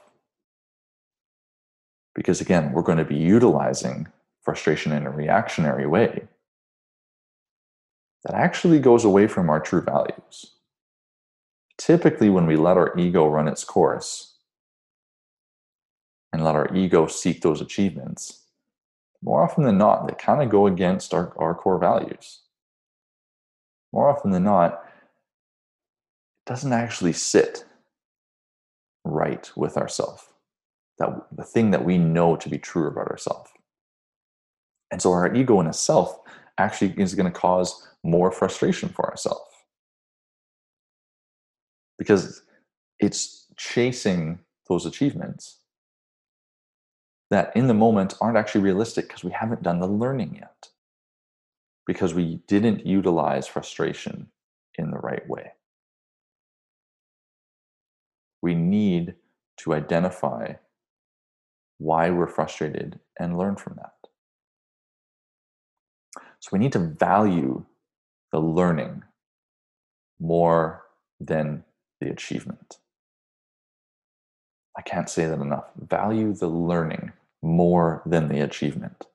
Because 2.14 2.40
again, 2.40 2.73
we're 2.73 2.82
going 2.82 2.99
to 2.99 3.04
be 3.04 3.16
utilizing 3.16 4.06
frustration 4.42 4.92
in 4.92 5.06
a 5.06 5.11
reactionary 5.11 5.87
way 5.87 6.28
that 8.25 8.34
actually 8.34 8.78
goes 8.78 9.04
away 9.04 9.26
from 9.26 9.50
our 9.50 9.58
true 9.58 9.80
values. 9.80 10.52
Typically, 11.76 12.30
when 12.30 12.46
we 12.46 12.56
let 12.56 12.76
our 12.76 12.96
ego 12.96 13.26
run 13.26 13.49
its 13.49 13.64
course 13.64 14.33
and 16.34 16.42
let 16.42 16.56
our 16.56 16.74
ego 16.74 17.06
seek 17.06 17.42
those 17.42 17.60
achievements, 17.60 18.40
more 19.22 19.44
often 19.44 19.62
than 19.62 19.78
not, 19.78 20.08
they 20.08 20.14
kind 20.14 20.42
of 20.42 20.50
go 20.50 20.66
against 20.66 21.14
our, 21.14 21.32
our 21.38 21.54
core 21.54 21.78
values. 21.78 22.40
more 23.92 24.08
often 24.08 24.32
than 24.32 24.42
not, 24.42 24.72
it 24.72 26.50
doesn't 26.50 26.72
actually 26.72 27.12
sit 27.12 27.64
right 29.04 29.48
with 29.54 29.76
ourself 29.76 30.32
That 30.98 31.10
the 31.30 31.44
thing 31.44 31.70
that 31.70 31.84
we 31.84 31.98
know 31.98 32.34
to 32.34 32.48
be 32.48 32.58
true 32.58 32.88
about 32.88 33.06
ourselves. 33.06 33.52
And 34.90 35.00
so 35.00 35.12
our 35.12 35.32
ego 35.32 35.60
in 35.60 35.68
itself 35.68 36.18
actually 36.58 36.94
is 37.00 37.14
going 37.14 37.32
to 37.32 37.40
cause 37.40 37.88
more 38.02 38.32
frustration 38.32 38.88
for 38.88 39.08
ourselves. 39.08 39.52
Because 41.96 42.42
it's 42.98 43.46
chasing 43.56 44.40
those 44.68 44.84
achievements 44.84 45.60
that 47.30 47.54
in 47.56 47.66
the 47.66 47.74
moment 47.74 48.14
aren't 48.20 48.36
actually 48.36 48.60
realistic 48.60 49.08
because 49.08 49.24
we 49.24 49.30
haven't 49.32 49.62
done 49.62 49.80
the 49.80 49.86
learning 49.86 50.36
yet. 50.36 50.68
Because 51.86 52.14
we 52.14 52.40
didn't 52.46 52.86
utilize 52.86 53.46
frustration 53.46 54.28
in 54.76 54.90
the 54.90 54.98
right 54.98 55.28
way. 55.28 55.52
We 58.42 58.54
need 58.54 59.14
to 59.58 59.74
identify 59.74 60.54
why 61.78 62.10
we're 62.10 62.26
frustrated 62.26 63.00
and 63.18 63.38
learn 63.38 63.56
from 63.56 63.76
that. 63.76 63.92
So 66.40 66.50
we 66.52 66.58
need 66.58 66.72
to 66.72 66.78
value 66.78 67.64
the 68.32 68.40
learning 68.40 69.02
more 70.20 70.84
than 71.20 71.64
the 72.00 72.10
achievement. 72.10 72.78
I 74.76 74.82
can't 74.82 75.08
say 75.08 75.26
that 75.26 75.40
enough. 75.40 75.66
Value 75.76 76.34
the 76.34 76.48
learning 76.48 77.12
more 77.42 78.02
than 78.06 78.28
the 78.28 78.40
achievement. 78.40 79.06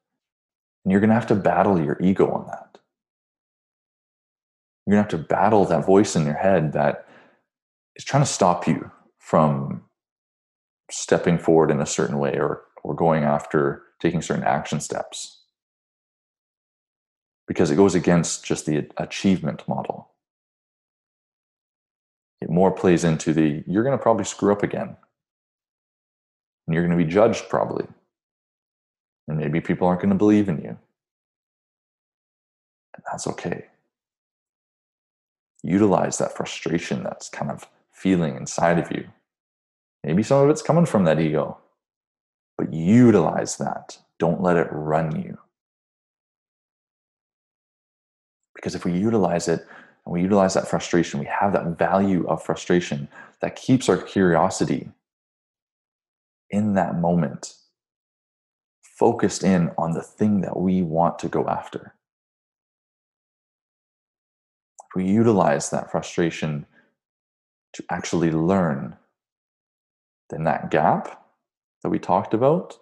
And 0.84 0.92
you're 0.92 1.02
going 1.02 1.10
to 1.10 1.16
have 1.16 1.28
to 1.28 1.36
battle 1.36 1.82
your 1.82 1.98
ego 2.00 2.32
on 2.32 2.48
that. 2.48 2.78
You're 4.86 4.96
going 4.96 5.06
to 5.06 5.18
have 5.18 5.22
to 5.22 5.28
battle 5.28 5.66
that 5.66 5.86
voice 5.86 6.16
in 6.16 6.26
your 6.26 6.36
head 6.36 6.74
that 6.74 7.08
is 7.96 8.04
trying 8.04 8.24
to 8.24 8.30
stop 8.30 8.68
you 8.68 8.92
from 9.20 9.84
stepping 10.90 11.38
forward 11.38 11.70
in 11.70 11.82
a 11.82 11.86
certain 11.86 12.18
way 12.18 12.38
or, 12.40 12.64
or 12.84 12.96
going 12.96 13.24
after 13.24 13.84
taking 14.00 14.22
certain 14.22 14.44
action 14.44 14.80
steps. 14.80 15.44
Because 17.48 17.70
it 17.70 17.76
goes 17.76 17.96
against 17.96 18.46
just 18.46 18.66
the 18.66 18.88
achievement 18.98 19.68
model. 19.68 20.12
It 22.42 22.50
more 22.50 22.72
plays 22.72 23.04
into 23.04 23.34
the 23.34 23.64
you're 23.68 23.84
going 23.84 23.98
to 23.98 24.02
probably 24.02 24.24
screw 24.24 24.54
up 24.54 24.64
again 24.64 24.96
and 26.70 26.76
you're 26.76 26.86
going 26.86 26.96
to 26.96 27.04
be 27.04 27.12
judged 27.12 27.50
probably. 27.50 27.88
And 29.28 29.40
maybe 29.40 29.60
people 29.60 29.88
aren't 29.88 30.02
going 30.02 30.12
to 30.12 30.16
believe 30.16 30.48
in 30.48 30.62
you. 30.62 30.78
And 32.94 33.04
that's 33.12 33.26
okay. 33.26 33.66
Utilize 35.64 36.20
that 36.20 36.38
frustration 36.38 37.02
that's 37.02 37.28
kind 37.28 37.50
of 37.50 37.68
feeling 37.92 38.36
inside 38.36 38.78
of 38.78 38.92
you. 38.92 39.08
Maybe 40.04 40.22
some 40.22 40.44
of 40.44 40.50
it's 40.52 40.62
coming 40.62 40.86
from 40.86 41.06
that 41.06 41.20
ego, 41.20 41.58
but 42.56 42.72
utilize 42.72 43.58
that. 43.58 43.98
Don't 44.20 44.44
let 44.44 44.56
it 44.56 44.68
run 44.72 45.20
you. 45.20 45.40
Because 48.54 48.76
if 48.76 48.86
we 48.86 48.92
utilize 48.92 49.48
it 49.48 49.66
and 50.06 50.14
we 50.14 50.22
utilize 50.22 50.54
that 50.54 50.68
frustration, 50.68 51.20
we 51.20 51.26
have 51.26 51.52
that 51.54 51.80
value 51.80 52.28
of 52.28 52.44
frustration 52.44 53.08
that 53.42 53.56
keeps 53.56 53.90
our 53.90 53.98
curiosity 53.98 54.92
in 56.52 56.74
that 56.74 56.96
moment, 56.96 57.56
focused 58.82 59.44
in 59.44 59.72
on 59.78 59.94
the 59.94 60.02
thing 60.02 60.42
that 60.42 60.58
we 60.58 60.82
want 60.82 61.20
to 61.20 61.30
go 61.30 61.48
after. 61.48 61.96
If 64.82 64.96
we 64.96 65.06
utilize 65.06 65.70
that 65.70 65.92
frustration 65.92 66.66
to 67.74 67.84
actually 67.90 68.32
learn, 68.32 68.98
then 70.30 70.44
that 70.44 70.72
gap 70.72 71.24
that 71.84 71.90
we 71.90 72.00
talked 72.00 72.34
about, 72.34 72.80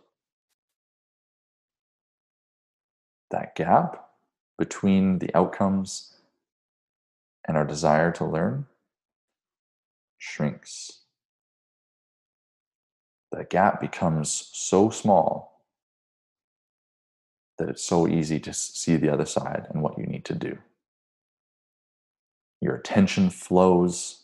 that 3.32 3.56
gap 3.56 4.10
between 4.58 5.19
the 5.19 5.36
outcomes 5.36 6.15
and 7.47 7.58
our 7.58 7.65
desire 7.65 8.12
to 8.13 8.25
learn 8.25 8.65
shrinks 10.17 11.03
that 13.31 13.49
gap 13.49 13.81
becomes 13.81 14.49
so 14.53 14.89
small 14.89 15.63
that 17.57 17.69
it's 17.69 17.83
so 17.83 18.07
easy 18.07 18.39
to 18.39 18.53
see 18.53 18.95
the 18.95 19.09
other 19.09 19.25
side 19.25 19.67
and 19.69 19.81
what 19.81 19.97
you 19.97 20.05
need 20.05 20.25
to 20.25 20.35
do. 20.35 20.57
Your 22.61 22.75
attention 22.75 23.29
flows, 23.29 24.23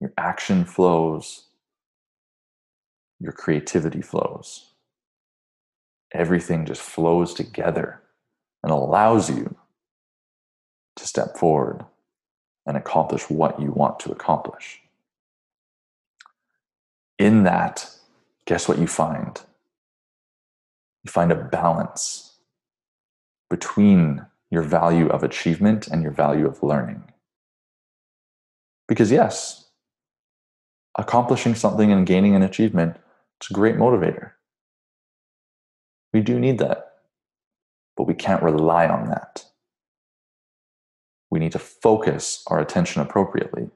your 0.00 0.12
action 0.16 0.64
flows, 0.64 1.46
your 3.20 3.32
creativity 3.32 4.02
flows. 4.02 4.66
Everything 6.12 6.66
just 6.66 6.82
flows 6.82 7.34
together 7.34 8.00
and 8.62 8.70
allows 8.70 9.30
you 9.30 9.56
to 10.96 11.06
step 11.06 11.36
forward 11.36 11.84
and 12.66 12.76
accomplish 12.76 13.28
what 13.28 13.60
you 13.60 13.72
want 13.72 13.98
to 14.00 14.12
accomplish 14.12 14.80
in 17.18 17.44
that, 17.44 17.88
guess 18.46 18.68
what 18.68 18.78
you 18.78 18.86
find? 18.86 19.40
You 21.04 21.10
find 21.10 21.30
a 21.30 21.36
balance 21.36 22.38
between 23.50 24.26
your 24.50 24.62
value 24.62 25.08
of 25.08 25.22
achievement 25.22 25.88
and 25.88 26.02
your 26.02 26.12
value 26.12 26.46
of 26.46 26.62
learning. 26.62 27.04
Because, 28.88 29.10
yes, 29.10 29.68
accomplishing 30.96 31.54
something 31.54 31.90
and 31.90 32.06
gaining 32.06 32.34
an 32.34 32.42
achievement 32.42 32.96
is 33.40 33.50
a 33.50 33.54
great 33.54 33.76
motivator. 33.76 34.32
We 36.12 36.20
do 36.20 36.38
need 36.38 36.58
that, 36.58 36.92
but 37.96 38.06
we 38.06 38.14
can't 38.14 38.42
rely 38.42 38.86
on 38.86 39.08
that. 39.08 39.44
We 41.30 41.40
need 41.40 41.52
to 41.52 41.58
focus 41.58 42.44
our 42.46 42.60
attention 42.60 43.02
appropriately. 43.02 43.62
And 43.62 43.72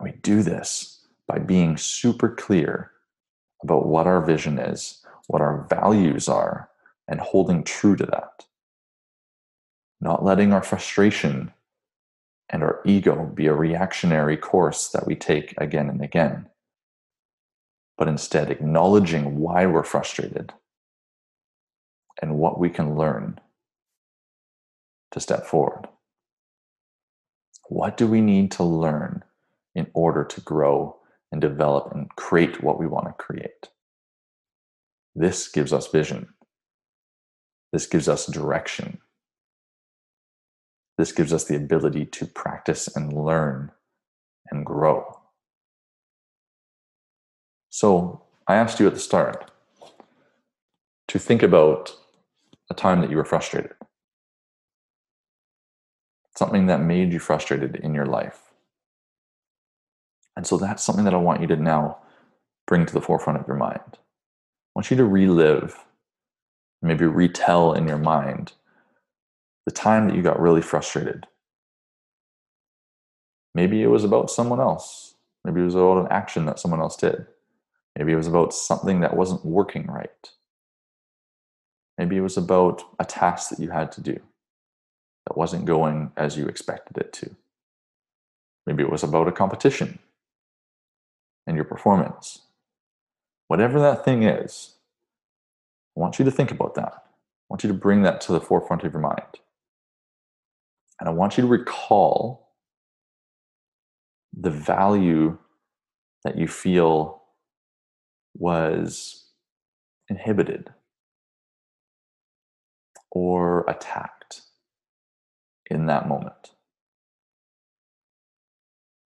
we 0.00 0.12
do 0.12 0.42
this 0.42 0.99
by 1.30 1.38
being 1.38 1.76
super 1.76 2.28
clear 2.28 2.90
about 3.62 3.86
what 3.86 4.04
our 4.04 4.20
vision 4.20 4.58
is, 4.58 5.00
what 5.28 5.40
our 5.40 5.64
values 5.70 6.28
are, 6.28 6.68
and 7.06 7.20
holding 7.20 7.62
true 7.62 7.94
to 7.94 8.04
that. 8.04 8.46
Not 10.00 10.24
letting 10.24 10.52
our 10.52 10.62
frustration 10.62 11.52
and 12.48 12.64
our 12.64 12.80
ego 12.84 13.26
be 13.26 13.46
a 13.46 13.54
reactionary 13.54 14.36
course 14.36 14.88
that 14.88 15.06
we 15.06 15.14
take 15.14 15.54
again 15.58 15.88
and 15.88 16.02
again, 16.02 16.48
but 17.96 18.08
instead 18.08 18.50
acknowledging 18.50 19.38
why 19.38 19.66
we're 19.66 19.84
frustrated 19.84 20.52
and 22.20 22.38
what 22.38 22.58
we 22.58 22.68
can 22.68 22.96
learn 22.96 23.38
to 25.12 25.20
step 25.20 25.46
forward. 25.46 25.86
What 27.68 27.96
do 27.96 28.08
we 28.08 28.20
need 28.20 28.50
to 28.52 28.64
learn 28.64 29.22
in 29.76 29.86
order 29.94 30.24
to 30.24 30.40
grow 30.40 30.96
and 31.32 31.40
develop 31.40 31.92
and 31.92 32.08
create 32.16 32.62
what 32.62 32.78
we 32.78 32.86
want 32.86 33.06
to 33.06 33.12
create. 33.12 33.68
This 35.14 35.48
gives 35.48 35.72
us 35.72 35.88
vision. 35.88 36.28
This 37.72 37.86
gives 37.86 38.08
us 38.08 38.26
direction. 38.26 38.98
This 40.98 41.12
gives 41.12 41.32
us 41.32 41.44
the 41.44 41.56
ability 41.56 42.06
to 42.06 42.26
practice 42.26 42.94
and 42.94 43.12
learn 43.12 43.72
and 44.50 44.66
grow. 44.66 45.20
So, 47.70 48.22
I 48.46 48.56
asked 48.56 48.80
you 48.80 48.86
at 48.88 48.94
the 48.94 49.00
start 49.00 49.50
to 51.08 51.18
think 51.18 51.42
about 51.42 51.96
a 52.68 52.74
time 52.74 53.00
that 53.00 53.10
you 53.10 53.16
were 53.16 53.24
frustrated, 53.24 53.72
something 56.36 56.66
that 56.66 56.80
made 56.80 57.12
you 57.12 57.20
frustrated 57.20 57.76
in 57.76 57.94
your 57.94 58.06
life. 58.06 58.49
And 60.36 60.46
so 60.46 60.56
that's 60.56 60.82
something 60.82 61.04
that 61.04 61.14
I 61.14 61.18
want 61.18 61.40
you 61.40 61.46
to 61.48 61.56
now 61.56 61.98
bring 62.66 62.86
to 62.86 62.92
the 62.92 63.00
forefront 63.00 63.40
of 63.40 63.46
your 63.46 63.56
mind. 63.56 63.80
I 63.86 63.98
want 64.74 64.90
you 64.90 64.96
to 64.96 65.04
relive, 65.04 65.84
maybe 66.80 67.04
retell 67.04 67.72
in 67.72 67.88
your 67.88 67.98
mind 67.98 68.52
the 69.66 69.72
time 69.72 70.08
that 70.08 70.16
you 70.16 70.22
got 70.22 70.40
really 70.40 70.62
frustrated. 70.62 71.26
Maybe 73.54 73.82
it 73.82 73.88
was 73.88 74.04
about 74.04 74.30
someone 74.30 74.60
else. 74.60 75.14
Maybe 75.44 75.60
it 75.60 75.64
was 75.64 75.74
about 75.74 76.04
an 76.04 76.12
action 76.12 76.46
that 76.46 76.60
someone 76.60 76.80
else 76.80 76.96
did. 76.96 77.26
Maybe 77.98 78.12
it 78.12 78.16
was 78.16 78.28
about 78.28 78.54
something 78.54 79.00
that 79.00 79.16
wasn't 79.16 79.44
working 79.44 79.86
right. 79.86 80.30
Maybe 81.98 82.16
it 82.16 82.22
was 82.22 82.36
about 82.36 82.82
a 82.98 83.04
task 83.04 83.50
that 83.50 83.58
you 83.58 83.70
had 83.70 83.92
to 83.92 84.00
do 84.00 84.18
that 85.26 85.36
wasn't 85.36 85.66
going 85.66 86.12
as 86.16 86.36
you 86.38 86.46
expected 86.46 86.96
it 86.96 87.12
to. 87.14 87.36
Maybe 88.66 88.82
it 88.82 88.90
was 88.90 89.02
about 89.02 89.28
a 89.28 89.32
competition 89.32 89.98
and 91.46 91.56
your 91.56 91.64
performance. 91.64 92.42
Whatever 93.48 93.80
that 93.80 94.04
thing 94.04 94.22
is, 94.22 94.74
I 95.96 96.00
want 96.00 96.18
you 96.18 96.24
to 96.24 96.30
think 96.30 96.50
about 96.50 96.74
that. 96.76 96.92
I 96.94 97.46
want 97.48 97.64
you 97.64 97.68
to 97.68 97.74
bring 97.74 98.02
that 98.02 98.20
to 98.22 98.32
the 98.32 98.40
forefront 98.40 98.84
of 98.84 98.92
your 98.92 99.02
mind. 99.02 99.40
And 101.00 101.08
I 101.08 101.12
want 101.12 101.36
you 101.36 101.42
to 101.42 101.48
recall 101.48 102.50
the 104.32 104.50
value 104.50 105.38
that 106.24 106.38
you 106.38 106.46
feel 106.46 107.22
was 108.34 109.26
inhibited 110.08 110.70
or 113.10 113.64
attacked 113.68 114.42
in 115.70 115.86
that 115.86 116.08
moment. 116.08 116.52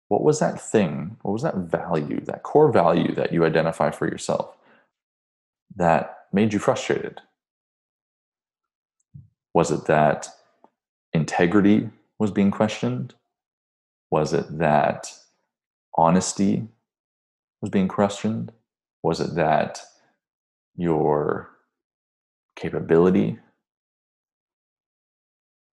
What 0.09 0.23
was 0.23 0.39
that 0.39 0.59
thing? 0.59 1.17
What 1.21 1.31
was 1.31 1.43
that 1.43 1.55
value, 1.55 2.19
that 2.21 2.43
core 2.43 2.71
value 2.71 3.13
that 3.15 3.31
you 3.31 3.45
identify 3.45 3.91
for 3.91 4.07
yourself 4.07 4.57
that 5.75 6.25
made 6.33 6.51
you 6.51 6.59
frustrated? 6.59 7.21
Was 9.53 9.71
it 9.71 9.85
that 9.85 10.27
integrity 11.13 11.89
was 12.17 12.31
being 12.31 12.51
questioned? 12.51 13.13
Was 14.11 14.33
it 14.33 14.57
that 14.57 15.13
honesty 15.95 16.67
was 17.61 17.69
being 17.69 17.87
questioned? 17.87 18.51
Was 19.03 19.19
it 19.19 19.35
that 19.35 19.79
your 20.75 21.51
capability 22.55 23.37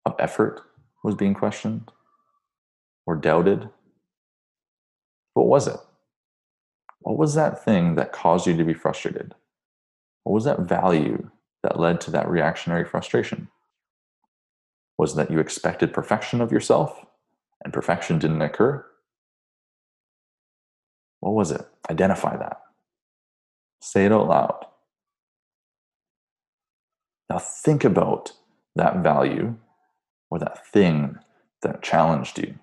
of 0.04 0.14
effort 0.18 0.60
was 1.02 1.14
being 1.14 1.34
questioned 1.34 1.90
or 3.06 3.16
doubted? 3.16 3.70
What 5.36 5.48
was 5.48 5.68
it? 5.68 5.76
What 7.00 7.18
was 7.18 7.34
that 7.34 7.62
thing 7.62 7.96
that 7.96 8.10
caused 8.10 8.46
you 8.46 8.56
to 8.56 8.64
be 8.64 8.72
frustrated? 8.72 9.34
What 10.24 10.32
was 10.32 10.44
that 10.44 10.60
value 10.60 11.30
that 11.62 11.78
led 11.78 12.00
to 12.02 12.10
that 12.12 12.26
reactionary 12.26 12.86
frustration? 12.86 13.48
Was 14.96 15.14
that 15.16 15.30
you 15.30 15.38
expected 15.38 15.92
perfection 15.92 16.40
of 16.40 16.50
yourself 16.50 17.04
and 17.62 17.70
perfection 17.70 18.18
didn't 18.18 18.40
occur? 18.40 18.82
What 21.20 21.34
was 21.34 21.50
it? 21.50 21.68
Identify 21.90 22.38
that. 22.38 22.62
Say 23.82 24.06
it 24.06 24.12
out 24.12 24.28
loud. 24.28 24.64
Now 27.28 27.40
think 27.40 27.84
about 27.84 28.32
that 28.74 29.02
value 29.02 29.56
or 30.30 30.38
that 30.38 30.66
thing 30.66 31.18
that 31.60 31.82
challenged 31.82 32.38
you, 32.38 32.58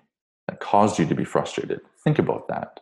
caused 0.64 0.98
you 0.98 1.04
to 1.06 1.14
be 1.14 1.24
frustrated. 1.24 1.80
Think 2.02 2.18
about 2.18 2.48
that. 2.48 2.80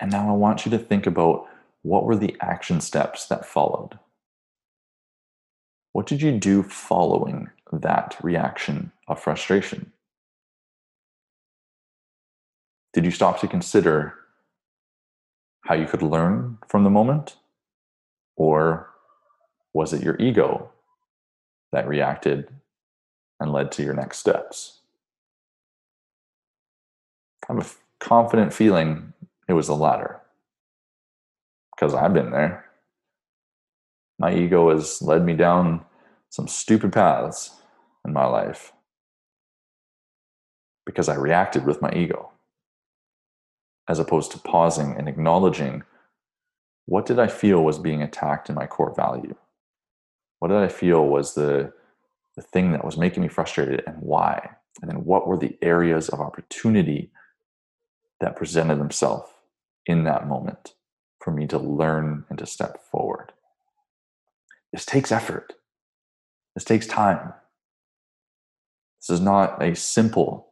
And 0.00 0.12
now 0.12 0.28
I 0.28 0.32
want 0.32 0.64
you 0.64 0.70
to 0.70 0.78
think 0.78 1.06
about 1.06 1.46
what 1.82 2.04
were 2.04 2.16
the 2.16 2.36
action 2.40 2.80
steps 2.80 3.26
that 3.26 3.44
followed? 3.44 3.98
What 5.92 6.06
did 6.06 6.22
you 6.22 6.38
do 6.38 6.62
following 6.62 7.50
that 7.72 8.16
reaction 8.22 8.92
of 9.08 9.20
frustration? 9.20 9.92
Did 12.92 13.04
you 13.04 13.10
stop 13.10 13.40
to 13.40 13.48
consider 13.48 14.14
how 15.64 15.74
you 15.74 15.86
could 15.86 16.02
learn 16.02 16.58
from 16.68 16.84
the 16.84 16.90
moment? 16.90 17.36
Or 18.36 18.90
was 19.72 19.92
it 19.92 20.02
your 20.02 20.16
ego 20.20 20.70
that 21.72 21.88
reacted 21.88 22.48
and 23.40 23.52
led 23.52 23.72
to 23.72 23.82
your 23.82 23.94
next 23.94 24.18
steps? 24.18 24.80
I 27.48 27.54
have 27.54 27.66
a 27.66 28.04
confident 28.04 28.52
feeling 28.52 29.12
it 29.48 29.52
was 29.52 29.66
the 29.66 29.76
latter 29.76 30.20
because 31.74 31.94
I've 31.94 32.14
been 32.14 32.30
there 32.30 32.64
my 34.18 34.34
ego 34.34 34.70
has 34.70 35.02
led 35.02 35.24
me 35.24 35.34
down 35.34 35.84
some 36.30 36.48
stupid 36.48 36.92
paths 36.92 37.60
in 38.04 38.12
my 38.12 38.26
life 38.26 38.72
because 40.86 41.08
I 41.08 41.16
reacted 41.16 41.66
with 41.66 41.82
my 41.82 41.90
ego 41.92 42.30
as 43.88 43.98
opposed 43.98 44.32
to 44.32 44.38
pausing 44.38 44.94
and 44.96 45.08
acknowledging 45.08 45.82
what 46.86 47.06
did 47.06 47.18
I 47.18 47.28
feel 47.28 47.64
was 47.64 47.78
being 47.78 48.02
attacked 48.02 48.48
in 48.48 48.54
my 48.54 48.66
core 48.66 48.94
value? 48.94 49.34
What 50.38 50.48
did 50.48 50.58
I 50.58 50.68
feel 50.68 51.06
was 51.06 51.34
the, 51.34 51.72
the 52.36 52.42
thing 52.42 52.72
that 52.72 52.84
was 52.84 52.96
making 52.96 53.22
me 53.22 53.28
frustrated 53.28 53.82
and 53.86 53.96
why? 54.00 54.50
And 54.82 54.90
then 54.90 55.04
what 55.04 55.26
were 55.26 55.38
the 55.38 55.56
areas 55.62 56.08
of 56.08 56.20
opportunity 56.20 57.10
that 58.20 58.36
presented 58.36 58.78
themselves 58.78 59.30
in 59.86 60.04
that 60.04 60.26
moment 60.26 60.74
for 61.20 61.30
me 61.30 61.46
to 61.46 61.58
learn 61.58 62.24
and 62.28 62.38
to 62.38 62.46
step 62.46 62.80
forward? 62.90 63.32
This 64.72 64.84
takes 64.84 65.12
effort. 65.12 65.54
This 66.54 66.64
takes 66.64 66.86
time. 66.86 67.32
This 69.00 69.10
is 69.10 69.20
not 69.20 69.62
a 69.62 69.76
simple 69.76 70.48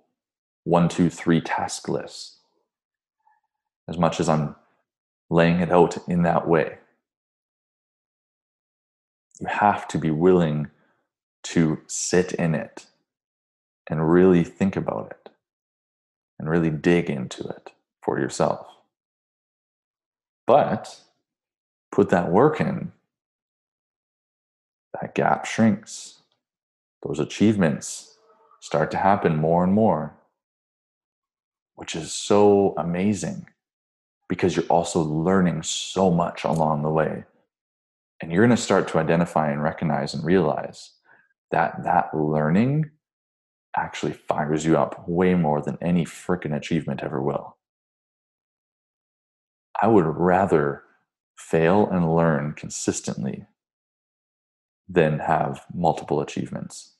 one, 0.64 0.88
two, 0.88 1.10
three 1.10 1.40
task 1.40 1.88
list, 1.88 2.38
as 3.88 3.98
much 3.98 4.20
as 4.20 4.28
I'm 4.28 4.54
laying 5.30 5.60
it 5.60 5.72
out 5.72 5.96
in 6.06 6.22
that 6.22 6.46
way. 6.46 6.78
You 9.40 9.46
have 9.48 9.88
to 9.88 9.98
be 9.98 10.10
willing 10.10 10.70
to 11.44 11.80
sit 11.86 12.32
in 12.32 12.54
it 12.54 12.86
and 13.88 14.10
really 14.10 14.44
think 14.44 14.76
about 14.76 15.10
it 15.10 15.30
and 16.38 16.48
really 16.48 16.70
dig 16.70 17.10
into 17.10 17.46
it 17.46 17.72
for 18.02 18.18
yourself. 18.18 18.66
But 20.46 21.00
put 21.90 22.10
that 22.10 22.30
work 22.30 22.60
in 22.60 22.92
that 25.00 25.14
gap 25.14 25.46
shrinks. 25.46 26.20
Those 27.06 27.18
achievements 27.18 28.16
start 28.60 28.90
to 28.92 28.96
happen 28.96 29.36
more 29.36 29.64
and 29.64 29.72
more, 29.72 30.14
which 31.74 31.96
is 31.96 32.12
so 32.12 32.74
amazing 32.76 33.46
because 34.28 34.56
you're 34.56 34.64
also 34.66 35.00
learning 35.02 35.62
so 35.62 36.10
much 36.10 36.44
along 36.44 36.82
the 36.82 36.90
way. 36.90 37.24
And 38.20 38.30
you're 38.30 38.46
going 38.46 38.56
to 38.56 38.62
start 38.62 38.86
to 38.88 38.98
identify 38.98 39.50
and 39.50 39.62
recognize 39.62 40.14
and 40.14 40.24
realize 40.24 40.92
that 41.52 41.84
that 41.84 42.14
learning 42.14 42.90
actually 43.76 44.12
fires 44.12 44.64
you 44.64 44.76
up 44.76 45.08
way 45.08 45.34
more 45.34 45.62
than 45.62 45.78
any 45.80 46.04
freaking 46.04 46.54
achievement 46.54 47.02
ever 47.02 47.22
will. 47.22 47.56
I 49.80 49.86
would 49.86 50.06
rather 50.06 50.82
fail 51.36 51.88
and 51.90 52.14
learn 52.14 52.52
consistently 52.52 53.46
than 54.88 55.20
have 55.20 55.64
multiple 55.72 56.20
achievements 56.20 56.94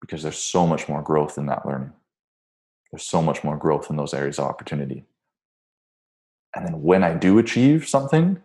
because 0.00 0.22
there's 0.22 0.38
so 0.38 0.66
much 0.66 0.88
more 0.88 1.02
growth 1.02 1.38
in 1.38 1.46
that 1.46 1.64
learning. 1.66 1.92
There's 2.90 3.04
so 3.04 3.22
much 3.22 3.44
more 3.44 3.56
growth 3.56 3.90
in 3.90 3.96
those 3.96 4.14
areas 4.14 4.38
of 4.38 4.46
opportunity. 4.46 5.04
And 6.54 6.66
then 6.66 6.82
when 6.82 7.04
I 7.04 7.14
do 7.14 7.38
achieve 7.38 7.88
something, 7.88 8.40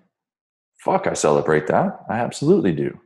fuck, 0.80 1.08
I 1.08 1.14
celebrate 1.14 1.68
that. 1.68 2.06
I 2.10 2.20
absolutely 2.20 2.74
do. 2.74 3.00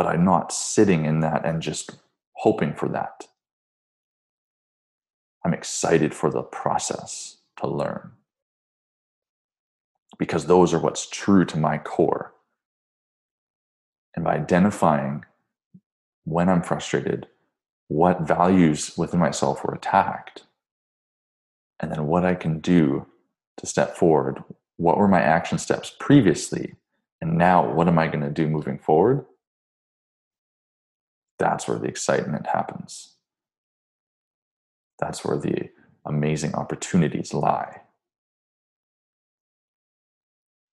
But 0.00 0.06
I'm 0.06 0.24
not 0.24 0.50
sitting 0.50 1.04
in 1.04 1.20
that 1.20 1.44
and 1.44 1.60
just 1.60 1.90
hoping 2.32 2.72
for 2.72 2.88
that. 2.88 3.26
I'm 5.44 5.52
excited 5.52 6.14
for 6.14 6.30
the 6.30 6.40
process 6.40 7.36
to 7.58 7.66
learn 7.66 8.12
because 10.18 10.46
those 10.46 10.72
are 10.72 10.78
what's 10.78 11.06
true 11.06 11.44
to 11.44 11.58
my 11.58 11.76
core. 11.76 12.32
And 14.16 14.24
by 14.24 14.36
identifying 14.36 15.26
when 16.24 16.48
I'm 16.48 16.62
frustrated, 16.62 17.26
what 17.88 18.22
values 18.22 18.96
within 18.96 19.20
myself 19.20 19.62
were 19.62 19.74
attacked, 19.74 20.44
and 21.78 21.92
then 21.92 22.06
what 22.06 22.24
I 22.24 22.34
can 22.34 22.60
do 22.60 23.04
to 23.58 23.66
step 23.66 23.98
forward. 23.98 24.42
What 24.78 24.96
were 24.96 25.08
my 25.08 25.20
action 25.20 25.58
steps 25.58 25.94
previously? 26.00 26.76
And 27.20 27.36
now, 27.36 27.70
what 27.70 27.86
am 27.86 27.98
I 27.98 28.06
going 28.06 28.24
to 28.24 28.30
do 28.30 28.48
moving 28.48 28.78
forward? 28.78 29.26
That's 31.40 31.66
where 31.66 31.78
the 31.78 31.88
excitement 31.88 32.46
happens. 32.46 33.14
That's 34.98 35.24
where 35.24 35.38
the 35.38 35.70
amazing 36.04 36.54
opportunities 36.54 37.32
lie. 37.32 37.80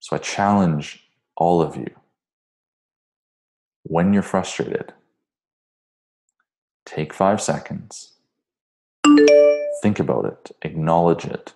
So 0.01 0.17
I 0.17 0.19
challenge 0.19 1.07
all 1.37 1.61
of 1.61 1.77
you 1.77 1.89
when 3.83 4.11
you're 4.11 4.21
frustrated, 4.21 4.91
take 6.85 7.13
five 7.13 7.41
seconds, 7.41 8.15
think 9.81 9.99
about 9.99 10.25
it, 10.25 10.51
acknowledge 10.63 11.23
it, 11.23 11.53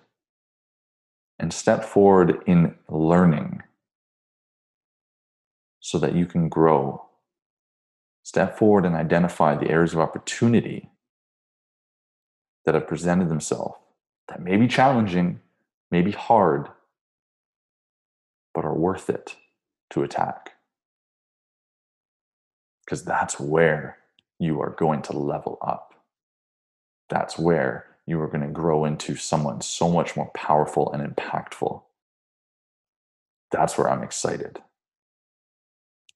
and 1.38 1.52
step 1.52 1.84
forward 1.84 2.42
in 2.46 2.76
learning 2.88 3.62
so 5.80 5.98
that 5.98 6.14
you 6.14 6.24
can 6.24 6.48
grow. 6.48 7.04
Step 8.24 8.58
forward 8.58 8.86
and 8.86 8.96
identify 8.96 9.56
the 9.56 9.70
areas 9.70 9.94
of 9.94 10.00
opportunity 10.00 10.90
that 12.66 12.74
have 12.74 12.88
presented 12.88 13.28
themselves 13.30 13.76
that 14.28 14.42
may 14.42 14.56
be 14.56 14.68
challenging, 14.68 15.40
may 15.90 16.02
be 16.02 16.12
hard, 16.12 16.68
but 18.54 18.64
are 18.64 18.74
worth 18.76 19.10
it 19.10 19.36
to 19.90 20.02
attack. 20.02 20.52
because 22.86 23.04
that's 23.04 23.40
where 23.40 23.98
you 24.38 24.60
are 24.62 24.70
going 24.78 25.02
to 25.02 25.14
level 25.18 25.58
up. 25.62 25.94
That's 27.10 27.38
where 27.38 27.86
you 28.06 28.20
are 28.20 28.28
going 28.28 28.42
to 28.42 28.48
grow 28.48 28.84
into 28.84 29.16
someone 29.16 29.60
so 29.62 29.90
much 29.90 30.16
more 30.16 30.30
powerful 30.34 30.92
and 30.92 31.02
impactful. 31.16 31.82
That's 33.52 33.78
where 33.78 33.90
I'm 33.90 34.02
excited. 34.02 34.62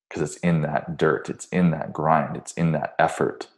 Because 0.08 0.22
it's 0.22 0.40
in 0.42 0.62
that 0.62 0.96
dirt, 0.96 1.28
it's 1.28 1.46
in 1.48 1.70
that 1.72 1.92
grind, 1.92 2.36
it's 2.36 2.52
in 2.52 2.72
that 2.72 2.94
effort 2.98 3.48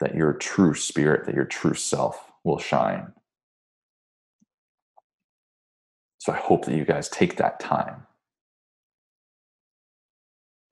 that 0.00 0.14
your 0.14 0.32
true 0.32 0.74
spirit, 0.74 1.26
that 1.26 1.34
your 1.34 1.44
true 1.44 1.74
self 1.74 2.32
will 2.44 2.58
shine. 2.58 3.12
So 6.18 6.32
I 6.32 6.36
hope 6.36 6.64
that 6.66 6.76
you 6.76 6.84
guys 6.84 7.08
take 7.08 7.36
that 7.36 7.58
time 7.58 8.06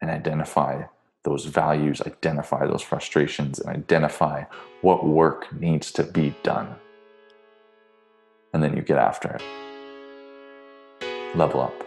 and 0.01 0.11
identify 0.11 0.85
those 1.25 1.45
values, 1.45 2.01
identify 2.03 2.67
those 2.67 2.83
frustrations, 2.83 3.59
and 3.59 3.69
identify 3.69 4.45
what 4.83 5.05
work 5.05 5.53
needs 5.53 5.91
to 5.93 6.05
be 6.05 6.35
done. 6.43 6.77
And 8.53 8.63
then 8.63 8.77
you 8.77 8.83
get 8.83 8.99
after 8.99 9.29
it. 9.31 9.43
Level 11.37 11.61
up. 11.61 11.86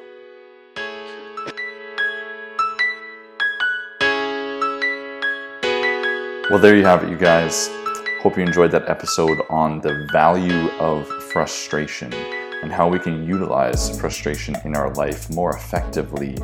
Well, 6.50 6.58
there 6.58 6.76
you 6.76 6.84
have 6.84 7.04
it, 7.04 7.12
you 7.12 7.16
guys. 7.16 7.70
Hope 8.22 8.36
you 8.36 8.42
enjoyed 8.42 8.72
that 8.72 8.90
episode 8.90 9.40
on 9.52 9.82
the 9.82 10.08
value 10.12 10.68
of 10.80 11.08
frustration 11.26 12.12
and 12.64 12.72
how 12.72 12.90
we 12.90 12.98
can 12.98 13.24
utilize 13.24 14.00
frustration 14.00 14.56
in 14.66 14.76
our 14.76 14.92
life 14.96 15.30
more 15.30 15.56
effectively 15.56 16.36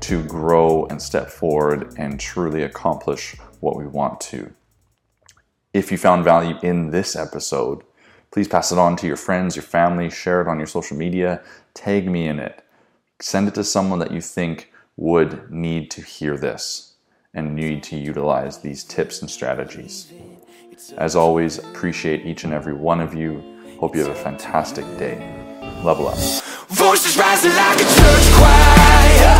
to 0.00 0.24
grow 0.24 0.86
and 0.86 1.00
step 1.00 1.28
forward 1.28 1.92
and 1.98 2.18
truly 2.18 2.62
accomplish 2.62 3.36
what 3.60 3.76
we 3.76 3.86
want 3.86 4.18
to. 4.22 4.50
If 5.74 5.92
you 5.92 5.98
found 5.98 6.24
value 6.24 6.56
in 6.62 6.90
this 6.90 7.14
episode, 7.14 7.82
please 8.30 8.48
pass 8.48 8.72
it 8.72 8.78
on 8.78 8.96
to 8.96 9.06
your 9.06 9.16
friends, 9.16 9.56
your 9.56 9.62
family, 9.62 10.08
share 10.08 10.40
it 10.40 10.48
on 10.48 10.56
your 10.56 10.68
social 10.68 10.96
media, 10.96 11.42
tag 11.74 12.10
me 12.10 12.26
in 12.26 12.38
it. 12.38 12.64
Send 13.20 13.46
it 13.46 13.54
to 13.56 13.64
someone 13.64 13.98
that 13.98 14.10
you 14.10 14.22
think 14.22 14.72
would 14.96 15.50
need 15.50 15.90
to 15.90 16.00
hear 16.00 16.38
this 16.38 16.89
and 17.34 17.54
need 17.54 17.82
to 17.84 17.96
utilize 17.96 18.58
these 18.58 18.82
tips 18.84 19.20
and 19.20 19.30
strategies. 19.30 20.12
As 20.96 21.14
always, 21.14 21.58
appreciate 21.58 22.26
each 22.26 22.44
and 22.44 22.52
every 22.52 22.74
one 22.74 23.00
of 23.00 23.14
you. 23.14 23.42
Hope 23.78 23.94
you 23.94 24.02
have 24.02 24.10
a 24.10 24.14
fantastic 24.14 24.84
day. 24.98 25.16
Level 25.84 26.08
up. 26.08 26.18
Voices 26.68 27.16
rising 27.16 27.52
like 27.52 27.76
a 27.76 27.84
church 27.84 28.26
choir, 28.34 29.36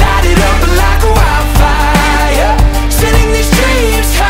light 0.00 0.24
it 0.24 0.38
up 0.38 0.60
like 0.82 1.02
a 1.02 1.12
wildfire, 1.18 2.90
sending 2.90 3.32
these 3.32 3.50
dreams. 3.50 4.21